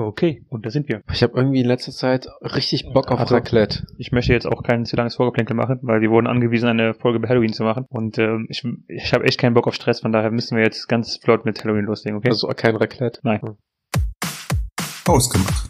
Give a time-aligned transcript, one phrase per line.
[0.00, 1.02] Okay, und da sind wir.
[1.12, 3.84] Ich habe irgendwie in letzter Zeit richtig Bock auf Also- Raclette.
[3.96, 7.18] Ich möchte jetzt auch kein zu langes Vorgeplänkel machen, weil wir wurden angewiesen, eine Folge
[7.18, 7.84] über Halloween zu machen.
[7.88, 10.86] Und ähm, ich, ich habe echt keinen Bock auf Stress, von daher müssen wir jetzt
[10.86, 12.28] ganz flott mit Halloween loslegen, okay?
[12.28, 13.18] Also kein Raclette.
[13.24, 13.40] Nein.
[15.08, 15.68] Ausgemacht.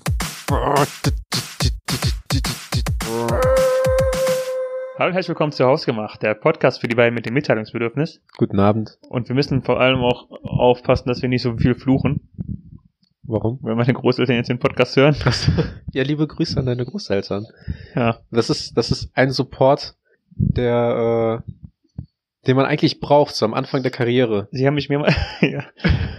[4.98, 8.20] Hallo und herzlich willkommen zu Hausgemacht, der Podcast für die beiden mit dem Mitteilungsbedürfnis.
[8.36, 8.98] Guten Abend.
[9.08, 12.28] Und wir müssen vor allem auch aufpassen, dass wir nicht so viel fluchen,
[13.28, 13.58] Warum?
[13.60, 15.14] wenn meine Großeltern jetzt den Podcast hören.
[15.92, 17.46] Ja, liebe Grüße an deine Großeltern.
[17.94, 19.96] Ja, Das ist, das ist ein Support,
[20.30, 21.52] der, äh,
[22.46, 24.48] den man eigentlich braucht, so am Anfang der Karriere.
[24.50, 25.64] sie haben mich mehrmals, ja,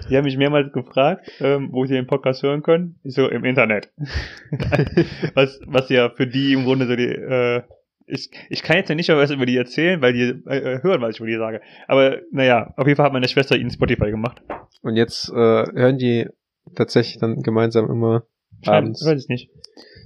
[0.08, 3.00] sie haben mich mehrmals gefragt, ähm, wo sie den Podcast hören können.
[3.04, 3.92] Ich so, im Internet.
[5.34, 7.64] was, was ja für die im Grunde so die, äh,
[8.06, 11.02] ich, ich kann jetzt ja nicht mehr was über die erzählen, weil die äh, hören,
[11.02, 11.62] was ich über die sage.
[11.88, 14.42] Aber naja, auf jeden Fall hat meine Schwester ihnen Spotify gemacht.
[14.82, 16.28] Und jetzt äh, hören die
[16.76, 18.24] tatsächlich dann gemeinsam immer
[18.66, 19.02] abends.
[19.02, 19.50] Ich weiß es nicht.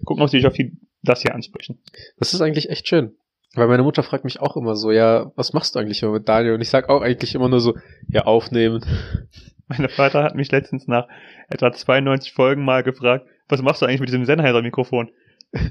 [0.06, 1.82] Gucken, ob sie sich auf die, das hier ansprechen.
[2.18, 3.16] Das ist eigentlich echt schön.
[3.56, 6.28] Weil meine Mutter fragt mich auch immer so, ja, was machst du eigentlich immer mit
[6.28, 6.56] Daniel?
[6.56, 7.76] Und ich sag auch eigentlich immer nur so,
[8.08, 8.84] ja, aufnehmen.
[9.68, 11.08] Mein Vater hat mich letztens nach
[11.50, 15.12] etwa 92 Folgen mal gefragt, was machst du eigentlich mit diesem Sennheiser-Mikrofon?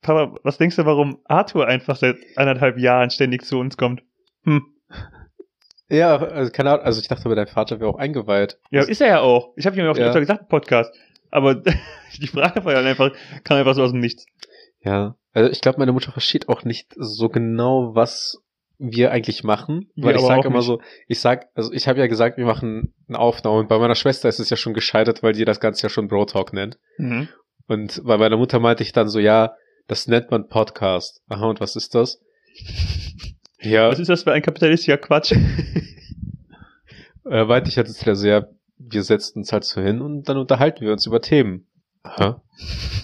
[0.00, 4.02] Papa, was denkst du, warum Arthur einfach seit anderthalb Jahren ständig zu uns kommt?
[4.44, 4.62] Hm.
[5.88, 8.58] Ja, also keine Ahnung, also ich dachte, aber dein Vater wäre auch eingeweiht.
[8.70, 9.52] Ja, ist er ja auch.
[9.56, 10.06] Ich habe ihm ja auch Ja.
[10.06, 10.94] öfter gesagt, Podcast.
[11.30, 11.54] Aber
[12.18, 13.10] die Frage war ja einfach,
[13.44, 14.24] kam einfach so aus dem Nichts.
[14.80, 18.38] Ja, also ich glaube, meine Mutter versteht auch nicht so genau, was
[18.78, 20.66] wir eigentlich machen, weil ich aber sage immer nicht.
[20.66, 23.94] so, ich sag, also ich habe ja gesagt, wir machen eine Aufnahme und bei meiner
[23.94, 26.78] Schwester ist es ja schon gescheitert, weil die das Ganze ja schon Bro Talk nennt.
[26.98, 27.28] Mhm.
[27.68, 29.54] Und bei meiner Mutter meinte ich dann so, ja,
[29.86, 31.22] das nennt man Podcast.
[31.28, 32.20] Aha, und was ist das?
[33.64, 35.32] Ja, Was ist das für ein kapitalistischer Quatsch?
[37.30, 40.82] äh, meinte ich halt ja sehr, wir setzen uns halt so hin und dann unterhalten
[40.84, 41.66] wir uns über Themen.
[42.02, 42.42] Aha.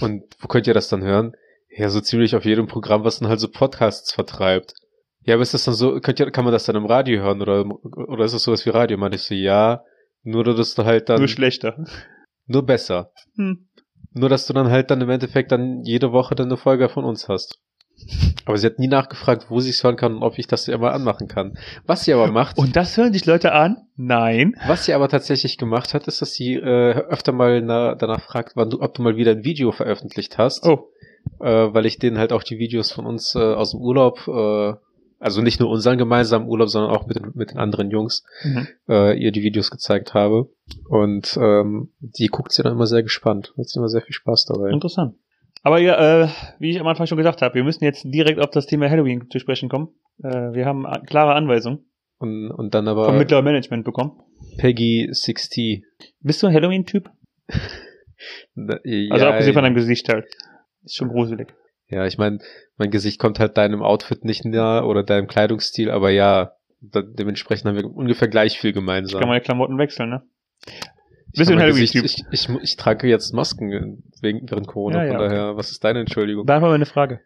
[0.01, 1.33] Und wo könnt ihr das dann hören?
[1.71, 4.75] Ja, so ziemlich auf jedem Programm, was dann halt so Podcasts vertreibt.
[5.23, 7.41] Ja, aber ist das dann so, könnt ihr, kann man das dann im Radio hören
[7.41, 8.99] oder, oder ist das sowas wie Radio?
[8.99, 9.85] Meinte ich so, ja,
[10.23, 11.85] nur dass du halt dann, Nur nur, schlechter.
[12.47, 13.13] besser.
[13.37, 13.69] Hm.
[14.13, 17.05] Nur, dass du dann halt dann im Endeffekt dann jede Woche dann eine Folge von
[17.05, 17.61] uns hast.
[18.45, 20.79] Aber sie hat nie nachgefragt, wo sie es hören kann und ob ich das ja
[20.79, 21.57] mal anmachen kann.
[21.87, 23.77] Was sie aber macht, Und das hören sich Leute an?
[23.97, 24.57] Nein.
[24.67, 28.57] was sie aber tatsächlich gemacht hat, ist, dass sie äh, öfter mal na, danach fragt,
[28.57, 30.91] wann du, ob du mal wieder ein Video veröffentlicht hast, Oh,
[31.41, 34.75] äh, weil ich denen halt auch die Videos von uns äh, aus dem Urlaub, äh,
[35.19, 38.69] also nicht nur unseren gemeinsamen Urlaub, sondern auch mit den, mit den anderen Jungs, mhm.
[38.89, 40.49] äh, ihr die Videos gezeigt habe.
[40.89, 43.53] Und ähm, die guckt sie dann immer sehr gespannt.
[43.59, 44.71] Hat sie immer sehr viel Spaß dabei.
[44.71, 45.17] interessant.
[45.63, 46.29] Aber ja, äh,
[46.59, 49.29] wie ich am Anfang schon gesagt habe, wir müssen jetzt direkt auf das Thema Halloween
[49.31, 49.89] zu sprechen kommen.
[50.23, 54.13] Äh, wir haben klare Anweisungen Und, und dann vom aber mittleren Management bekommen.
[54.57, 55.85] Peggy 60.
[56.21, 57.11] Bist du ein Halloween-Typ?
[58.85, 60.27] Ja, Also abgesehen von deinem Gesicht halt.
[60.85, 61.55] Ist schon gruselig.
[61.89, 62.39] Ja, ich meine,
[62.77, 67.77] mein Gesicht kommt halt deinem Outfit nicht nahe oder deinem Kleidungsstil, aber ja, dementsprechend haben
[67.77, 69.21] wir ungefähr gleich viel Ich gemeinsam.
[69.21, 70.23] kann meine Klamotten wechseln, ne?
[71.33, 72.05] Gesicht- Halloween-Typ?
[72.05, 75.83] Ich, ich, ich trage jetzt Masken wegen, während Corona, Ja, ja, von daher, was ist
[75.85, 76.47] deine Entschuldigung?
[76.47, 77.21] Beantworte meine Frage.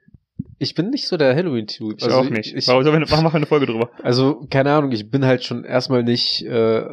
[0.58, 1.96] Ich bin nicht so der Halloween-Typ.
[1.98, 2.54] Ich auch nicht.
[2.54, 3.90] Ich, Warum machen wir eine Folge drüber?
[4.02, 6.86] also, keine Ahnung, ich bin halt schon erstmal nicht äh,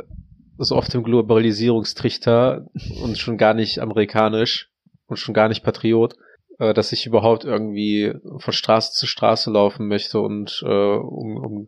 [0.57, 2.67] so oft im Globalisierungstrichter
[3.03, 4.69] und schon gar nicht amerikanisch
[5.07, 6.15] und schon gar nicht Patriot,
[6.59, 11.67] äh, dass ich überhaupt irgendwie von Straße zu Straße laufen möchte und äh, um, um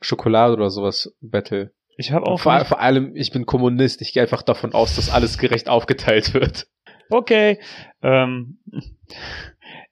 [0.00, 1.70] Schokolade oder sowas battle.
[1.96, 2.40] Ich habe auch.
[2.40, 4.02] Vor, vor allem, ich bin Kommunist.
[4.02, 6.66] Ich gehe einfach davon aus, dass alles gerecht aufgeteilt wird.
[7.10, 7.58] Okay.
[8.02, 8.58] Ähm,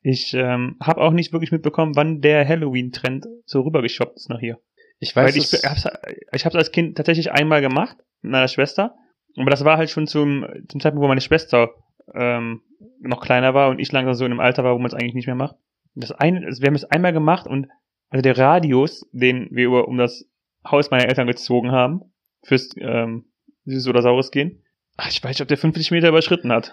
[0.02, 4.58] ich ähm, habe auch nicht wirklich mitbekommen, wann der Halloween-Trend so rübergeschoppt ist nach hier.
[4.98, 5.88] Ich Weil weiß, ich, dass- hab's,
[6.32, 8.94] ich hab's als Kind tatsächlich einmal gemacht mit meiner Schwester.
[9.36, 11.70] Aber das war halt schon zum, zum Zeitpunkt, wo meine Schwester
[12.14, 12.62] ähm,
[13.00, 15.14] noch kleiner war und ich langsam so in einem Alter war, wo man es eigentlich
[15.14, 15.56] nicht mehr macht.
[15.94, 17.68] Das eine, also wir haben es einmal gemacht und
[18.10, 20.26] also der Radius, den wir über um das
[20.64, 22.12] Haus meiner Eltern gezogen haben,
[22.42, 23.26] fürs ähm,
[23.64, 24.62] Süßes oder Saures gehen,
[24.96, 26.72] ach, ich weiß nicht, ob der 50 Meter überschritten hat.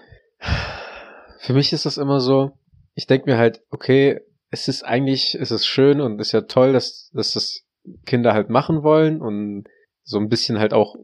[1.40, 2.52] Für mich ist das immer so,
[2.96, 4.20] ich denke mir halt, okay,
[4.52, 7.62] es ist eigentlich, es ist schön und ist ja toll, dass, dass das
[8.06, 9.66] Kinder halt machen wollen und
[10.04, 10.96] so ein bisschen halt auch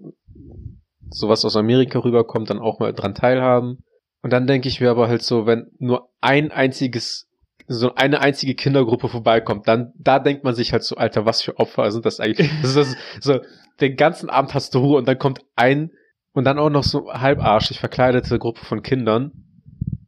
[1.10, 3.84] sowas aus Amerika rüberkommt, dann auch mal dran teilhaben.
[4.22, 7.30] Und dann denke ich mir aber halt so, wenn nur ein einziges,
[7.68, 11.58] so eine einzige Kindergruppe vorbeikommt, dann, da denkt man sich halt so, Alter, was für
[11.58, 12.50] Opfer sind das eigentlich?
[12.62, 13.40] Das ist so,
[13.82, 15.92] den ganzen Abend hast du Ruhe und dann kommt ein
[16.34, 19.32] und dann auch noch so halbarschig verkleidete Gruppe von Kindern,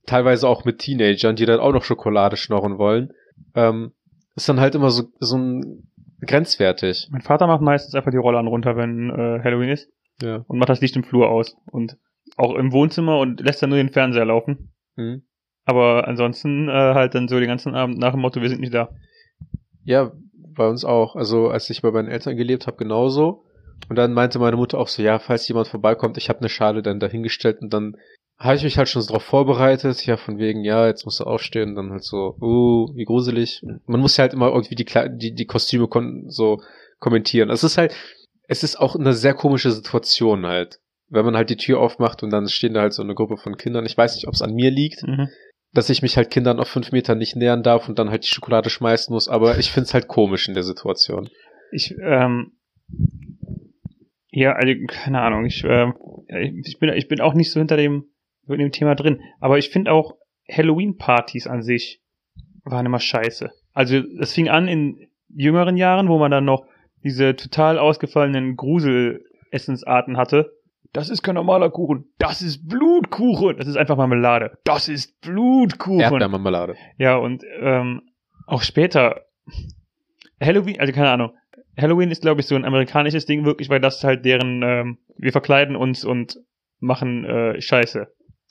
[0.06, 3.12] teilweise auch mit Teenagern, die dann auch noch Schokolade schnorren wollen,
[3.56, 3.92] ähm,
[4.36, 5.89] ist dann halt immer so, so ein
[6.25, 7.07] grenzwertig.
[7.12, 9.89] Mein Vater macht meistens einfach die Rollladen runter, wenn äh, Halloween ist
[10.21, 10.44] Ja.
[10.48, 11.56] und macht das Licht im Flur aus.
[11.71, 11.98] Und
[12.36, 14.74] auch im Wohnzimmer und lässt dann nur den Fernseher laufen.
[14.95, 15.24] Hm.
[15.67, 18.73] Aber ansonsten äh, halt dann so den ganzen Abend nach dem Motto, wir sind nicht
[18.73, 18.89] da.
[19.83, 20.11] Ja,
[20.55, 21.15] bei uns auch.
[21.15, 23.43] Also als ich bei meinen Eltern gelebt habe, genauso.
[23.89, 26.81] Und dann meinte meine Mutter auch so, ja, falls jemand vorbeikommt, ich habe eine Schale
[26.81, 27.95] dann dahingestellt und dann
[28.39, 31.23] habe ich mich halt schon so darauf vorbereitet, ja, von wegen, ja, jetzt musst du
[31.25, 33.61] aufstehen, und dann halt so, uh, wie gruselig.
[33.87, 35.87] Man muss ja halt immer irgendwie die, Kle- die, die Kostüme
[36.27, 36.61] so
[36.99, 37.49] kommentieren.
[37.49, 37.93] Es ist halt,
[38.47, 40.79] es ist auch eine sehr komische Situation halt.
[41.09, 43.57] Wenn man halt die Tür aufmacht und dann stehen da halt so eine Gruppe von
[43.57, 43.85] Kindern.
[43.85, 45.29] Ich weiß nicht, ob es an mir liegt, Mhm.
[45.77, 48.29] Dass ich mich halt Kindern auf fünf Metern nicht nähern darf und dann halt die
[48.29, 51.29] Schokolade schmeißen muss, aber ich find's halt komisch in der Situation.
[51.71, 52.53] Ich, ähm,
[54.31, 55.94] ja, also, keine Ahnung, ich, ja,
[56.27, 58.06] ich bin, ich bin auch nicht so hinter dem,
[58.47, 59.21] dem Thema drin.
[59.39, 60.15] Aber ich finde auch
[60.51, 62.01] Halloween-Partys an sich
[62.63, 63.51] waren immer scheiße.
[63.73, 66.65] Also, es fing an in jüngeren Jahren, wo man dann noch
[67.03, 70.56] diese total ausgefallenen Gruselessensarten hatte.
[70.93, 72.05] Das ist kein normaler Kuchen.
[72.17, 73.57] Das ist Blutkuchen.
[73.57, 74.57] Das ist einfach Marmelade.
[74.63, 75.99] Das ist Blutkuchen.
[75.99, 76.75] Erdbeermarmelade.
[76.97, 78.01] Ja, und ähm,
[78.47, 79.21] auch später
[80.41, 81.31] Halloween, also keine Ahnung.
[81.77, 85.31] Halloween ist, glaube ich, so ein amerikanisches Ding, wirklich, weil das halt deren, ähm, wir
[85.31, 86.37] verkleiden uns und
[86.79, 88.07] machen äh, Scheiße.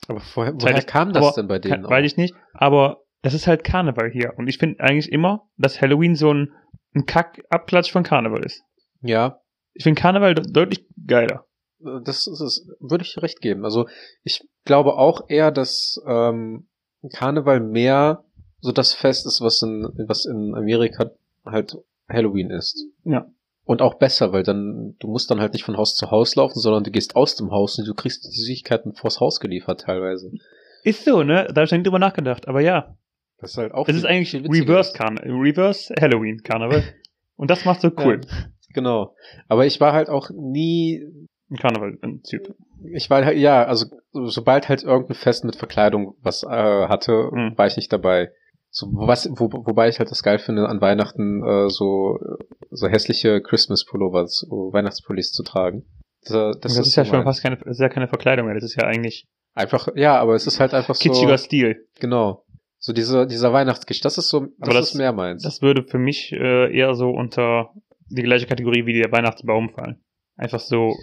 [0.07, 1.83] Aber vorher, woher Zeitlich- kam das aber denn bei denen?
[1.83, 4.33] Ke- Weiß ich nicht, aber das ist halt Karneval hier.
[4.37, 6.51] Und ich finde eigentlich immer, dass Halloween so ein,
[6.95, 8.63] ein Kack-Abklatsch von Karneval ist.
[9.01, 9.39] Ja,
[9.73, 11.45] Ich finde Karneval de deutlich geiler.
[11.79, 13.63] Das ist es, würde ich recht geben.
[13.63, 13.87] Also
[14.23, 16.67] ich glaube auch eher, dass ähm,
[17.13, 18.23] Karneval mehr
[18.59, 21.11] so das Fest ist, was in, was in Amerika
[21.45, 21.77] halt
[22.09, 22.85] Halloween ist.
[23.03, 23.27] Ja.
[23.65, 26.59] Und auch besser, weil dann, du musst dann halt nicht von Haus zu Haus laufen,
[26.59, 30.31] sondern du gehst aus dem Haus und du kriegst die Süßigkeiten vors Haus geliefert teilweise.
[30.83, 31.47] Ist so, ne?
[31.47, 32.47] Da habe ich nie drüber nachgedacht.
[32.47, 32.95] Aber ja,
[33.39, 34.33] Das ist halt auch es ist eigentlich.
[34.33, 36.83] Reverse, Karne Reverse Halloween Karneval.
[37.35, 38.21] Und das macht so cool.
[38.25, 39.15] Ja, genau.
[39.47, 41.05] Aber ich war halt auch nie
[41.49, 42.55] Ein Karneval-Typ.
[42.93, 47.29] Ich war halt, ja, also so- sobald halt irgendein Fest mit Verkleidung was äh, hatte,
[47.31, 47.57] Mhm.
[47.57, 48.31] war ich nicht dabei.
[48.69, 52.19] So, was, wo, wobei ich halt das geil finde, an Weihnachten äh, so,
[52.69, 55.85] so hässliche Christmas-Pullover, so Weihnachtspullis zu tragen.
[56.23, 58.55] Das, Das, ist, ja so schon fast keine, das ist ja keine Verkleidung mehr.
[58.55, 61.01] Das ist ja eigentlich Einfach, ja, aber es ist halt einfach so.
[61.01, 61.87] kitschiger Stil.
[61.99, 62.43] Genau.
[62.77, 65.41] So dieser, dieser Weihnachtskisch, das ist so, das, Aber das- ist mehr meins.
[65.41, 67.69] Das würde für mich äh, eher so unter
[68.09, 70.03] die gleiche Kategorie wie der Weihnachtsbaum fallen.
[70.35, 70.93] Einfach so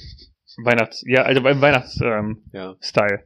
[0.62, 2.16] Weihnachts, ja, also beim Weihnachtsstyle.
[2.18, 3.24] Ähm, ja, Style.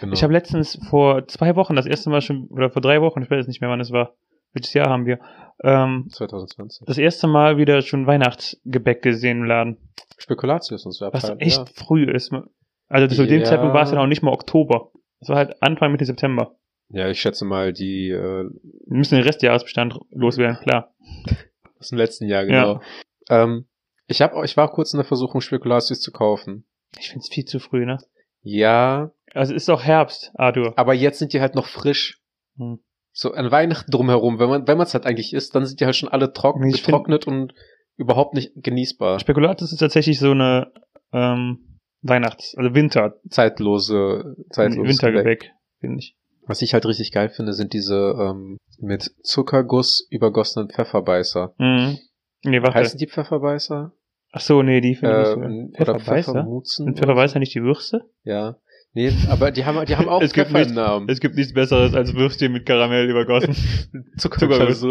[0.00, 0.12] genau.
[0.12, 3.30] Ich habe letztens vor zwei Wochen das erste Mal schon, oder vor drei Wochen, ich
[3.30, 4.14] weiß nicht mehr, wann es war,
[4.52, 5.18] welches Jahr haben wir,
[5.62, 6.86] ähm, 2020.
[6.86, 9.76] das erste Mal wieder schon Weihnachtsgebäck gesehen im Laden.
[10.16, 11.06] Spekulatius und so.
[11.12, 11.64] Was Abteil- echt Ja.
[11.74, 12.32] früh ist.
[12.88, 13.44] Also zu dem Ja.
[13.44, 14.90] Zeitpunkt war es ja noch nicht mal Oktober.
[15.20, 16.54] Es war halt Anfang Mitte September.
[16.90, 20.94] ja, ich schätze mal, die äh, Wir müssen den Restjahresbestand loswerden, klar.
[21.78, 22.80] aus dem letzten Jahr, genau.
[23.28, 23.66] Ähm,
[24.08, 26.64] ich hab, ich war kurz in der Versuchung, Spekulatius zu kaufen.
[26.98, 27.98] Ich find's viel zu früh, ne?
[28.42, 30.72] Ja, Also ist doch Herbst, Arthur.
[30.76, 32.20] aber jetzt sind die halt noch frisch.
[32.56, 32.80] Hm.
[33.12, 35.84] So an Weihnachten drumherum, wenn man wenn man es halt eigentlich isst, dann sind die
[35.84, 37.52] halt schon alle trocken, Ich getrocknet und
[37.96, 39.18] überhaupt nicht genießbar.
[39.20, 40.72] Spekulatius ist tatsächlich so eine
[41.12, 45.50] ähm, Weihnachts-, also Winter, Zeitlose, zeitlose Wintergebäck,
[45.80, 46.16] finde ich.
[46.46, 51.54] Was ich halt richtig geil finde, sind diese ähm, mit Zuckerguss übergossenen Pfefferbeißer.
[51.58, 51.98] Mhm.
[52.44, 52.78] Nee, warte.
[52.78, 53.92] Heißen die Pfefferbeißer?
[54.32, 55.80] Ach so, nee, die finde ich Äh, nicht.
[55.80, 56.32] oder Pfefferbeißer?
[56.32, 56.84] Pfeffermutzen?
[56.86, 58.02] Sind Pfefferweißer nicht die Würste?
[58.24, 58.56] Ja.
[58.92, 61.08] Nee, aber die haben, die haben auch Es gibt Pfeffer nicht- Namen.
[61.08, 63.54] Es gibt nichts Besseres als Würstchen mit Karamell übergossen.
[64.18, 64.84] Zuckerguss.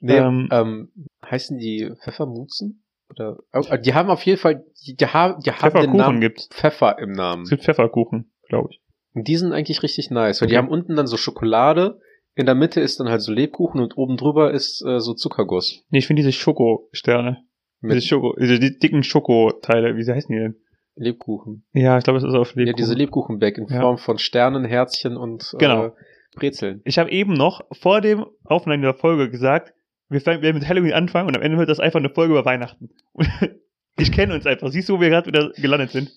[0.00, 0.92] Nee, Ähm, ähm,
[1.28, 2.84] heißen die Pfeffermutzen?
[3.10, 6.48] Oder, oh, die haben auf jeden Fall, die, die haben, die haben den Namen gibt's.
[6.52, 7.42] Pfeffer im Namen.
[7.44, 8.80] Es gibt Pfefferkuchen, glaube ich.
[9.14, 10.62] Und die sind eigentlich richtig nice, weil die Okay.
[10.64, 12.00] haben unten dann so Schokolade,
[12.34, 15.82] in der Mitte ist dann halt so Lebkuchen und oben drüber ist äh, so Zuckerguss.
[15.90, 17.38] Nee, ich finde diese Schokosterne.
[17.82, 20.56] Diese, Mit Schoko, diese die dicken Schokoteile, wie heißen die denn?
[20.96, 21.64] Lebkuchen.
[21.72, 22.76] Ja, ich glaube, es ist auf Ja, Lebkuchen.
[22.76, 23.80] diese Lebkuchenback in Ja.
[23.80, 25.86] Form von Sternen, Herzchen und Genau.
[25.86, 25.90] äh,
[26.34, 26.80] Brezeln.
[26.84, 29.72] Ich habe eben noch vor dem Aufnehmen der Folge gesagt,
[30.08, 32.90] wir werden mit Halloween anfangen und am Ende wird das einfach eine Folge über Weihnachten.
[34.00, 34.68] Ich kenne uns einfach.
[34.68, 36.12] Siehst du, wo wir gerade wieder gelandet sind?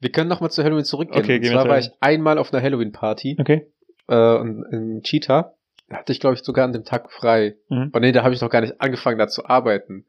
[0.00, 1.18] Wir können nochmal zu Halloween zurückgehen.
[1.24, 3.72] Okay, und gehen wir zwar war ich einmal auf einer Halloween-Party Okay.
[4.10, 5.54] äh, in, in Cheetah.
[5.88, 7.56] Da hatte ich, glaube ich, sogar an dem Tag frei.
[7.70, 7.88] Mhm.
[7.90, 10.04] Und nee, da habe ich noch gar nicht angefangen, da zu arbeiten.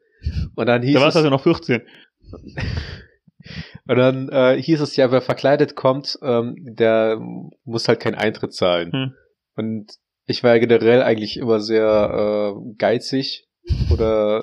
[0.54, 1.82] Und dann hieß Da war es es, also noch 14.
[3.88, 7.18] und dann äh, hieß es ja, wer verkleidet kommt, ähm, der
[7.64, 8.92] muss halt keinen Eintritt zahlen.
[8.92, 9.14] Hm.
[9.56, 9.92] Und
[10.26, 13.43] ich war ja generell eigentlich immer sehr äh, geizig.
[13.90, 14.42] Oder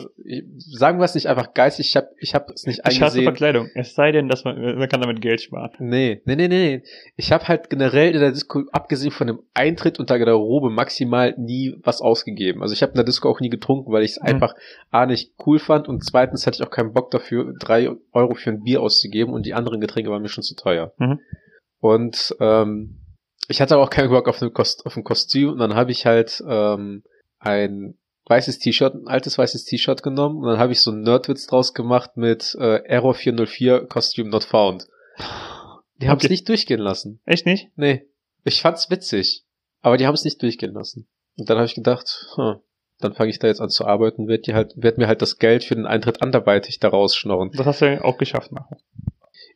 [0.58, 3.24] sagen wir es nicht einfach geizig, ich habe ich hab es nicht Ich hasse eingesehen.
[3.26, 3.70] Verkleidung.
[3.76, 5.70] Es sei denn, dass man, man kann damit Geld sparen.
[5.80, 6.84] Nee, nee, nee, nee.
[7.18, 11.36] Ich habe halt generell in der Disco, abgesehen von dem Eintritt unter der Robe, maximal
[11.38, 12.62] nie was ausgegeben.
[12.64, 14.28] Also ich habe in der Disco auch nie getrunken, weil ich es Mhm.
[14.28, 14.56] einfach
[14.90, 18.50] A nicht cool fand und zweitens hatte ich auch keinen Bock dafür, drei Euro für
[18.50, 20.94] ein Bier auszugeben und die anderen Getränke waren mir schon zu teuer.
[20.98, 21.20] Mhm.
[21.80, 22.98] Und ähm,
[23.48, 26.06] ich hatte auch keinen Bock auf, eine Kost auf ein Kostüm und dann habe ich
[26.06, 27.04] halt ähm,
[27.40, 27.96] ein
[28.32, 31.74] weißes T-Shirt, ein altes weißes T-Shirt genommen und dann habe ich so einen Nerdwitz draus
[31.74, 34.88] gemacht mit äh, Error 404 Costume not found.
[35.98, 36.34] Die haben es Okay.
[36.34, 37.20] nicht durchgehen lassen.
[37.26, 37.68] Echt nicht?
[37.76, 38.08] Nee.
[38.44, 39.44] Ich fand's witzig.
[39.82, 41.08] Aber die haben es nicht durchgehen lassen.
[41.38, 42.56] Und dann habe ich gedacht, hm,
[43.00, 45.38] dann fange ich da jetzt an zu arbeiten, werd, die halt, werd mir halt das
[45.38, 47.52] Geld für den Eintritt anderweitig da rausschnorren.
[47.52, 48.78] Das hast du ja auch geschafft nachher.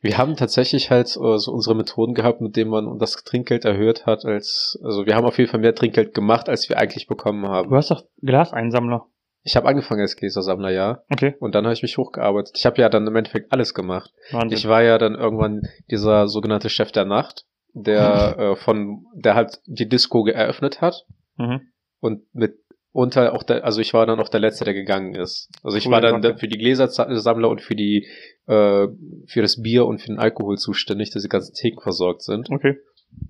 [0.02, 4.06] Wir haben tatsächlich halt äh, so unsere Methoden gehabt, mit denen man das Trinkgeld erhöht
[4.06, 7.46] hat, als, also wir haben auf jeden Fall mehr Trinkgeld gemacht, als wir eigentlich bekommen
[7.48, 7.70] haben.
[7.70, 9.06] Du hast doch Glaseinsammler.
[9.42, 11.02] Ich habe angefangen als Gläsersammler, ja.
[11.08, 11.36] Okay.
[11.38, 12.56] Und dann habe ich mich hochgearbeitet.
[12.58, 14.12] Ich habe ja dann im Endeffekt alles gemacht.
[14.32, 14.58] Wahnsinn.
[14.58, 19.60] Ich war ja dann irgendwann dieser sogenannte Chef der Nacht, der äh, von, der halt
[19.66, 21.60] die Disco eröffnet hat mhm.
[22.00, 22.58] und mit
[22.96, 25.50] unter auch der, also ich war dann auch der Letzte, der gegangen ist.
[25.62, 26.38] Also ich Cool, war dann danke.
[26.38, 28.06] für die Gläsersammler und für die,
[28.46, 28.88] äh,
[29.26, 32.48] für das Bier und für den Alkohol zuständig, dass die ganzen Theken versorgt sind.
[32.50, 32.78] Okay.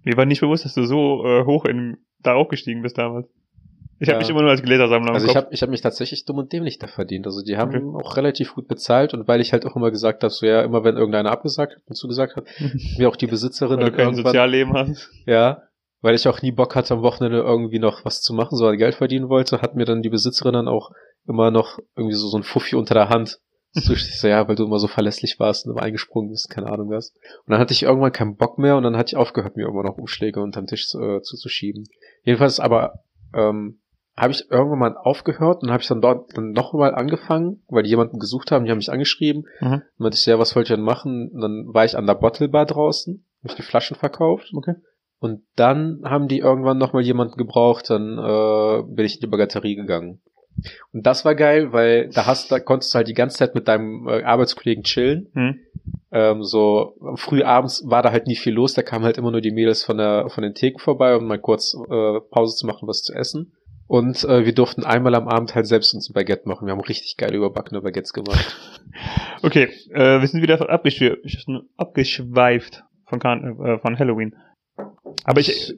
[0.04, 3.28] Mir war nicht bewusst, dass du so äh, hoch in, da aufgestiegen bist damals.
[3.98, 4.18] Ich habe Ja.
[4.20, 6.78] mich immer nur als Gläsersammler Also ich habe ich hab mich tatsächlich dumm und dämlich
[6.78, 7.26] da verdient.
[7.26, 8.04] Also die haben Okay.
[8.04, 10.84] auch relativ gut bezahlt und weil ich halt auch immer gesagt habe, so ja, immer
[10.84, 12.44] wenn irgendeiner abgesagt hat und zugesagt hat,
[12.98, 15.10] mir auch die Besitzerin Weil du kein irgendwann, Sozialleben hast.
[15.24, 15.62] ja,
[16.06, 18.94] weil ich auch nie Bock hatte, am Wochenende irgendwie noch was zu machen, sondern Geld
[18.94, 20.92] verdienen wollte, hat mir dann die Besitzerin dann auch
[21.26, 23.40] immer noch irgendwie so, so ein Fuffi unter der Hand.
[23.78, 26.68] So, ich so, ja, weil du immer so verlässlich warst und immer eingesprungen bist, keine
[26.68, 27.10] Ahnung was.
[27.44, 29.82] Und dann hatte ich irgendwann keinen Bock mehr und dann hatte ich aufgehört, mir immer
[29.82, 31.86] noch Umschläge unterm Tisch äh, zuzuschieben.
[32.22, 33.00] Jedenfalls aber
[33.34, 33.80] ähm,
[34.16, 37.82] habe ich irgendwann mal aufgehört und habe ich dann dort dann noch mal angefangen, weil
[37.82, 39.44] die jemanden gesucht haben, die haben mich angeschrieben.
[39.60, 39.72] Mhm.
[39.72, 41.28] Und meinte ich, ja, was wollt ihr denn machen?
[41.34, 44.52] Und dann war ich an der Bottle Bar draußen, habe ich die Flaschen verkauft.
[44.54, 44.76] Okay.
[45.18, 49.26] Und dann haben die irgendwann noch mal jemanden gebraucht, dann äh, bin ich in die
[49.26, 50.20] Bagatterie gegangen.
[50.92, 53.68] Und das war geil, weil da hast, da konntest du halt die ganze Zeit mit
[53.68, 55.28] deinem äh, Arbeitskollegen chillen.
[55.34, 55.60] Mhm.
[56.12, 59.40] Ähm, so früh abends war da halt nie viel los, da kamen halt immer nur
[59.40, 62.88] die Mädels von der von den Theken vorbei, um mal kurz äh, Pause zu machen,
[62.88, 63.52] was zu essen.
[63.88, 66.66] Und äh, wir durften einmal am Abend halt selbst uns ein Baguette machen.
[66.66, 68.56] Wir haben richtig geile überbackene Baguettes gemacht.
[69.42, 71.16] Okay, äh, wir sind wieder abgeschw
[71.76, 74.34] abgeschweift von, Karn äh, von Halloween.
[75.24, 75.74] Aber ich,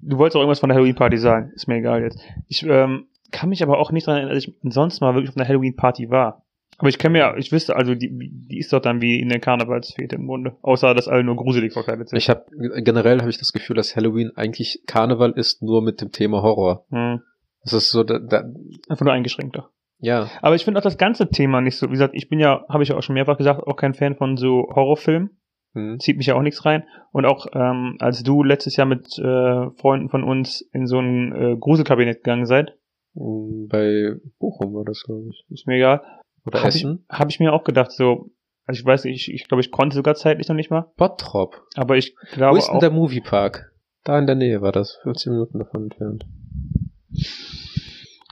[0.00, 1.52] du wolltest auch irgendwas von der Halloween-Party sagen.
[1.54, 2.18] Ist mir egal jetzt.
[2.48, 5.36] Ich ähm, kann mich aber auch nicht daran erinnern, dass ich sonst mal wirklich auf
[5.36, 6.42] einer Halloween-Party war.
[6.78, 9.38] Aber ich kann mir, ich wüsste, also die, die ist doch dann wie in der
[9.38, 10.56] Karnevalsfete im Grunde.
[10.62, 12.18] Außer, dass alle nur gruselig verkleidet sind.
[12.18, 12.44] Ich habe
[12.82, 16.84] generell habe ich das Gefühl, dass Halloween eigentlich Karneval ist, nur mit dem Thema Horror.
[16.90, 17.22] hm.
[17.62, 18.42] Das ist so, da, da,
[18.88, 19.70] Einfach nur eingeschränkter.
[20.00, 22.64] ja, Aber ich finde auch das ganze Thema nicht so, wie gesagt, ich bin ja,
[22.68, 25.30] habe ich ja auch schon mehrfach gesagt, auch kein Fan von so Horrorfilmen.
[25.74, 25.98] Hm.
[25.98, 26.84] zieht mich ja auch nichts rein.
[27.12, 31.32] Und auch ähm, als du letztes Jahr mit äh, Freunden von uns in so ein
[31.32, 32.76] äh, Gruselkabinett gegangen seid,
[33.14, 35.44] Mm, bei Bochum war das, glaube ich.
[35.50, 36.00] ist mir egal,
[36.46, 37.04] Oder habe ich, Essen?
[37.10, 38.30] hab ich mir auch gedacht, so,
[38.64, 41.60] also ich weiß nicht, ich, ich glaube, ich konnte sogar zeitlich noch nicht mal, Bottrop.
[41.76, 43.70] aber ich Wo glaube ist denn auch, der Moviepark?
[44.04, 46.24] Da in der Nähe war das, 15 Minuten davon entfernt.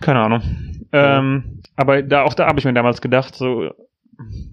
[0.01, 0.43] keine Ahnung.
[0.93, 3.71] Ähm, aber da auch da habe ich mir damals gedacht, so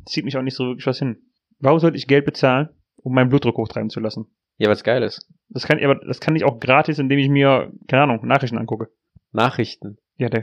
[0.05, 1.17] zieht mich auch nicht so wirklich was hin.
[1.59, 4.27] Warum sollte ich Geld bezahlen, um meinen Blutdruck hochtreiben zu lassen?
[4.57, 5.27] Ja, was geil ist.
[5.49, 8.57] Das kann ich aber das kann ich auch gratis, indem ich mir, keine Ahnung, Nachrichten
[8.57, 8.89] angucke.
[9.31, 9.97] Nachrichten.
[10.17, 10.39] Ja, da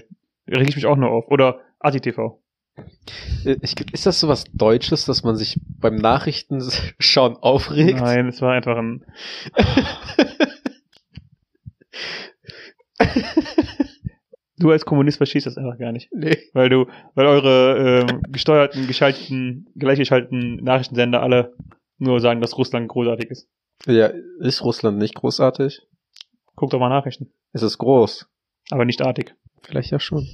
[0.48, 1.28] reg ich mich auch nur auf.
[1.28, 2.40] Oder ASI-TV.
[3.44, 8.00] Äh, Ich, ist das so was Deutsches, dass man sich beim Nachrichtenschauen aufregt?
[8.00, 9.04] Nein, es war einfach ein.
[14.64, 16.08] du als Kommunist verstehst das einfach gar nicht.
[16.12, 16.38] Nee.
[16.54, 21.54] Weil du, weil eure ähm, gesteuerten, geschalteten, gleichgeschalteten Nachrichtensender alle
[21.98, 23.48] nur sagen, dass Russland großartig ist.
[23.86, 25.82] Ja, ist Russland nicht großartig?
[26.56, 27.30] Guck doch mal Nachrichten.
[27.52, 28.26] Es ist groß.
[28.70, 29.34] Aber nicht artig.
[29.62, 30.26] Vielleicht ja schon.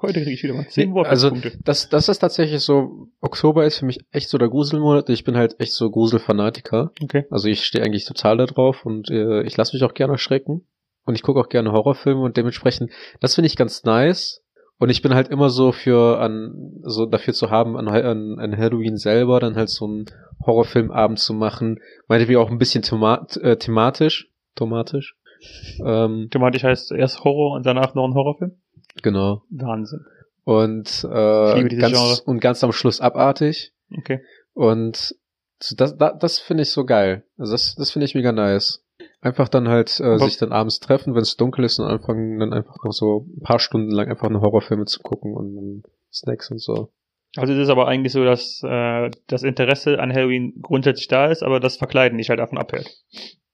[0.00, 1.32] Heute kriege ich wieder mal 10 Nee, also-.
[1.64, 5.08] Das, das ist tatsächlich so, Oktober ist für mich echt so der Gruselmonat.
[5.10, 6.92] Ich bin halt echt so Gruselfanatiker.
[7.02, 7.24] Okay.
[7.30, 10.66] Also ich stehe eigentlich total da drauf und äh, ich lasse mich auch gerne erschrecken.
[11.04, 12.90] Und ich gucke auch gerne Horrorfilme und dementsprechend,
[13.20, 14.42] das finde ich ganz nice.
[14.78, 18.56] Und ich bin halt immer so für an so dafür zu haben, an, an, an
[18.56, 20.06] Halloween selber dann halt so einen
[20.44, 21.78] Horrorfilmabend zu machen.
[22.08, 24.28] Meinetwegen auch ein bisschen thema äh, thematisch.
[24.56, 25.14] Thematisch.
[25.84, 28.56] Ähm, Thematisch heißt erst Horror und danach noch ein Horrorfilm.
[29.02, 29.42] genau.
[29.50, 30.04] Wahnsinn.
[30.44, 32.22] Und, äh, ganz, Genre.
[32.24, 33.72] und ganz am Schluss abartig.
[33.96, 34.20] Okay.
[34.54, 35.14] Und
[35.60, 37.24] so das, das, das finde ich so geil.
[37.38, 38.84] Also das, das finde ich mega nice.
[39.22, 42.52] Einfach dann halt äh, sich dann abends treffen, wenn es dunkel ist und anfangen dann
[42.52, 46.50] einfach noch so ein paar Stunden lang einfach eine Horrorfilme zu gucken und dann Snacks
[46.50, 46.90] und so.
[47.36, 51.44] Also es ist aber eigentlich so, dass äh, das Interesse an Halloween grundsätzlich da ist,
[51.44, 53.00] aber das Verkleiden dich halt davon abhält,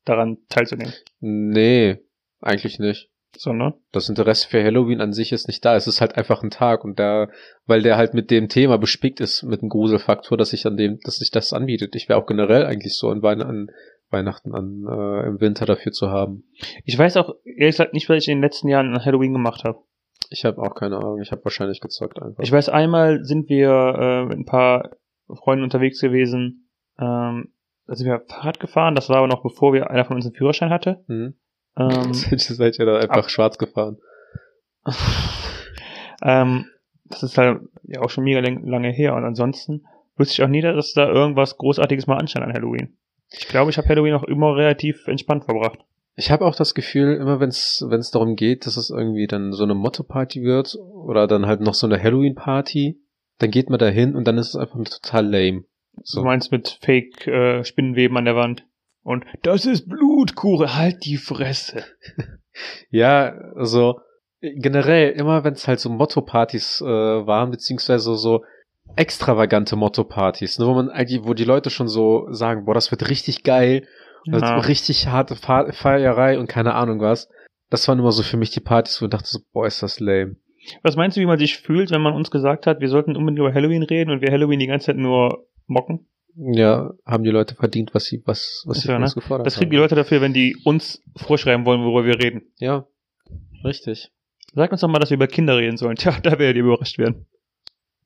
[0.06, 0.94] daran teilzunehmen.
[1.20, 1.98] Nee,
[2.40, 3.10] eigentlich nicht.
[3.36, 3.74] Sondern?
[3.92, 5.76] Das Interesse für Halloween an sich ist nicht da.
[5.76, 7.28] Es ist halt einfach ein Tag und da,
[7.66, 10.98] weil der halt mit dem Thema bespickt ist, mit dem Gruselfaktor, dass sich an dem,
[11.04, 11.94] dass sich das anbietet.
[11.94, 13.70] Ich wäre auch generell eigentlich so an, an
[14.10, 16.44] Weihnachten an äh, im Winter dafür zu haben.
[16.84, 19.64] Ich weiß auch ehrlich gesagt nicht, was ich in den letzten Jahren an Halloween gemacht
[19.64, 19.78] habe.
[20.30, 21.20] Ich habe auch keine Ahnung.
[21.22, 22.42] Ich habe wahrscheinlich gezockt einfach.
[22.42, 24.90] Ich weiß, einmal sind wir äh, mit ein paar
[25.42, 26.68] Freunden unterwegs gewesen.
[26.98, 27.52] Ähm,
[27.86, 28.94] da sind wir Fahrrad gefahren.
[28.94, 31.04] Das war aber noch bevor wir einer von uns einen Führerschein hatte.
[31.06, 31.34] hm?
[31.78, 33.98] Ähm, seid ihr da einfach schwarz gefahren.
[36.22, 36.66] ähm,
[37.04, 39.14] das ist halt ja auch schon mega lang- lange her.
[39.14, 39.86] Und ansonsten
[40.16, 42.98] wusste ich auch nie, dass da irgendwas Großartiges mal anstand an Halloween.
[43.30, 45.78] Ich glaube, ich habe Halloween auch immer relativ entspannt verbracht.
[46.16, 49.26] Ich habe auch das Gefühl, immer wenn es wenn es darum geht, dass es irgendwie
[49.26, 53.00] dann so eine Motto-Party wird oder dann halt noch so eine Halloween-Party,
[53.38, 55.64] dann geht man da hin und dann ist es einfach total lame.
[56.12, 58.64] Du meinst mit Fake äh, Spinnenweben an der Wand.
[59.02, 61.84] Und das ist Blutkure, halt die Fresse.
[62.90, 64.00] Ja, also
[64.40, 68.44] generell immer, wenn es halt so Motto-Partys äh, waren, beziehungsweise so
[68.96, 73.08] extravagante Motto-Partys, ne, wo man eigentlich, wo die Leute schon so sagen, boah, das wird
[73.10, 73.86] richtig geil,
[74.26, 74.56] das Ja.
[74.56, 77.28] wird richtig harte Fe- Feierei und keine Ahnung was.
[77.70, 80.00] Das waren immer so für mich die Partys, wo ich dachte so, boah, ist das
[80.00, 80.36] lame.
[80.82, 83.38] Was meinst du, wie man sich fühlt, wenn man uns gesagt hat, wir sollten unbedingt
[83.38, 86.06] über Halloween reden und wir Halloween die ganze Zeit nur mocken?
[86.34, 89.06] Ja, haben die Leute verdient, was sie, was, was sie ja, von ne?
[89.06, 89.70] uns gefordert Das kriegen haben.
[89.72, 92.42] die Leute dafür, wenn die uns vorschreiben wollen, worüber wir reden.
[92.58, 92.86] Ja,
[93.64, 94.10] richtig.
[94.54, 95.96] Sag uns doch mal, dass wir über Kinder reden sollen.
[95.98, 97.26] Tja, da werdet ihr überrascht werden.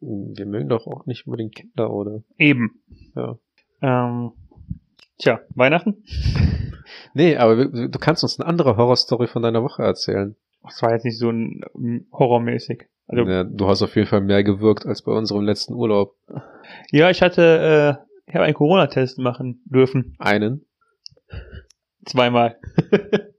[0.03, 2.23] Wir mögen doch auch nicht unbedingt Kinder, oder?
[2.37, 2.83] Eben.
[3.15, 3.39] Ja.
[3.81, 4.33] Ähm,
[5.19, 6.05] tja, Weihnachten?
[7.15, 10.35] Nee, aber du kannst uns eine andere Horrorstory von deiner Woche erzählen.
[10.63, 12.85] Das war jetzt nicht so ein ähm, horrormäßig.
[13.07, 16.17] Also, ja, du hast auf jeden Fall mehr gewirkt als bei unserem letzten Urlaub.
[16.91, 20.17] ja, ich hatte, äh, ich habe einen Corona-Test machen dürfen.
[20.19, 20.67] Einen.
[22.05, 22.59] Zweimal.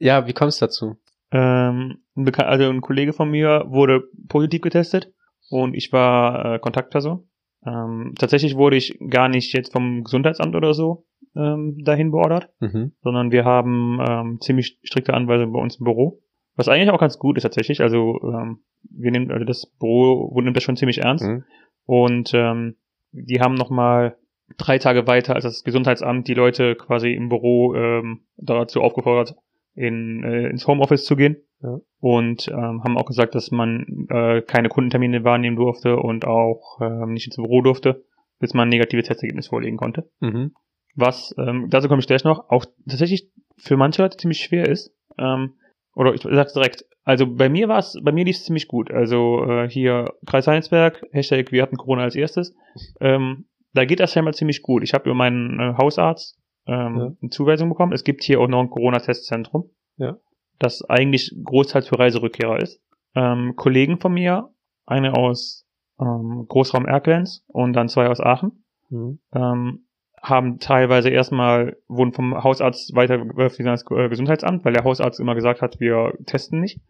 [0.00, 0.96] Ja, wie kommst du dazu?
[1.30, 5.12] Ähm, ein Bekan also ein Kollege von mir wurde positiv getestet
[5.50, 7.28] und ich war äh, Kontaktperson.
[7.66, 11.04] Ähm, tatsächlich wurde ich gar nicht jetzt vom Gesundheitsamt oder so
[11.36, 12.92] ähm, dahin beordert, Mhm.
[13.02, 16.20] sondern wir haben ähm, ziemlich strikte Anweisungen bei uns im Büro.
[16.54, 17.80] Was eigentlich auch ganz gut ist tatsächlich.
[17.82, 21.26] Also ähm, wir nehmen, also das Büro nimmt das schon ziemlich ernst.
[21.26, 21.44] Mhm.
[21.84, 22.76] Und ähm,
[23.12, 24.16] die haben nochmal
[24.56, 29.34] drei Tage weiter als das Gesundheitsamt die Leute quasi im Büro ähm, dazu aufgefordert,
[29.74, 31.36] in, äh, ins Homeoffice zu gehen.
[31.62, 31.78] Ja.
[32.00, 37.12] Und ähm, haben auch gesagt, dass man äh, keine Kundentermine wahrnehmen durfte und auch ähm,
[37.12, 38.04] nicht ins Büro durfte,
[38.38, 40.10] bis man ein negatives Testergebnis vorlegen konnte.
[40.20, 40.52] Mhm.
[40.94, 44.94] Was, ähm, dazu komme ich gleich noch, auch tatsächlich für manche Leute ziemlich schwer ist.
[45.18, 45.54] Ähm,
[45.94, 46.84] oder ich sag's direkt.
[47.04, 48.90] Also bei mir war es, bei mir lief es ziemlich gut.
[48.90, 52.54] Also äh, hier Kreis Heinsberg, Hashtag wir hatten Corona als erstes.
[53.00, 54.82] Ähm, da geht das scheinbar ziemlich gut.
[54.82, 57.12] Ich habe über meinen äh, Hausarzt ähm, Ja.
[57.20, 57.92] eine Zuweisung bekommen.
[57.92, 59.70] Es gibt hier auch noch ein Corona-Testzentrum.
[59.98, 60.16] Ja.
[60.58, 62.80] Das eigentlich großteils für Reiserückkehrer ist.
[63.14, 64.50] Ähm, Kollegen von mir,
[64.86, 65.66] eine aus
[66.00, 69.18] ähm, Großraum Erkelenz und dann zwei aus Aachen, Mhm.
[69.34, 69.86] ähm,
[70.22, 75.62] haben teilweise erstmal, wurden vom Hausarzt weitergeworfen ans äh, Gesundheitsamt, weil der Hausarzt immer gesagt
[75.62, 76.80] hat, wir testen nicht.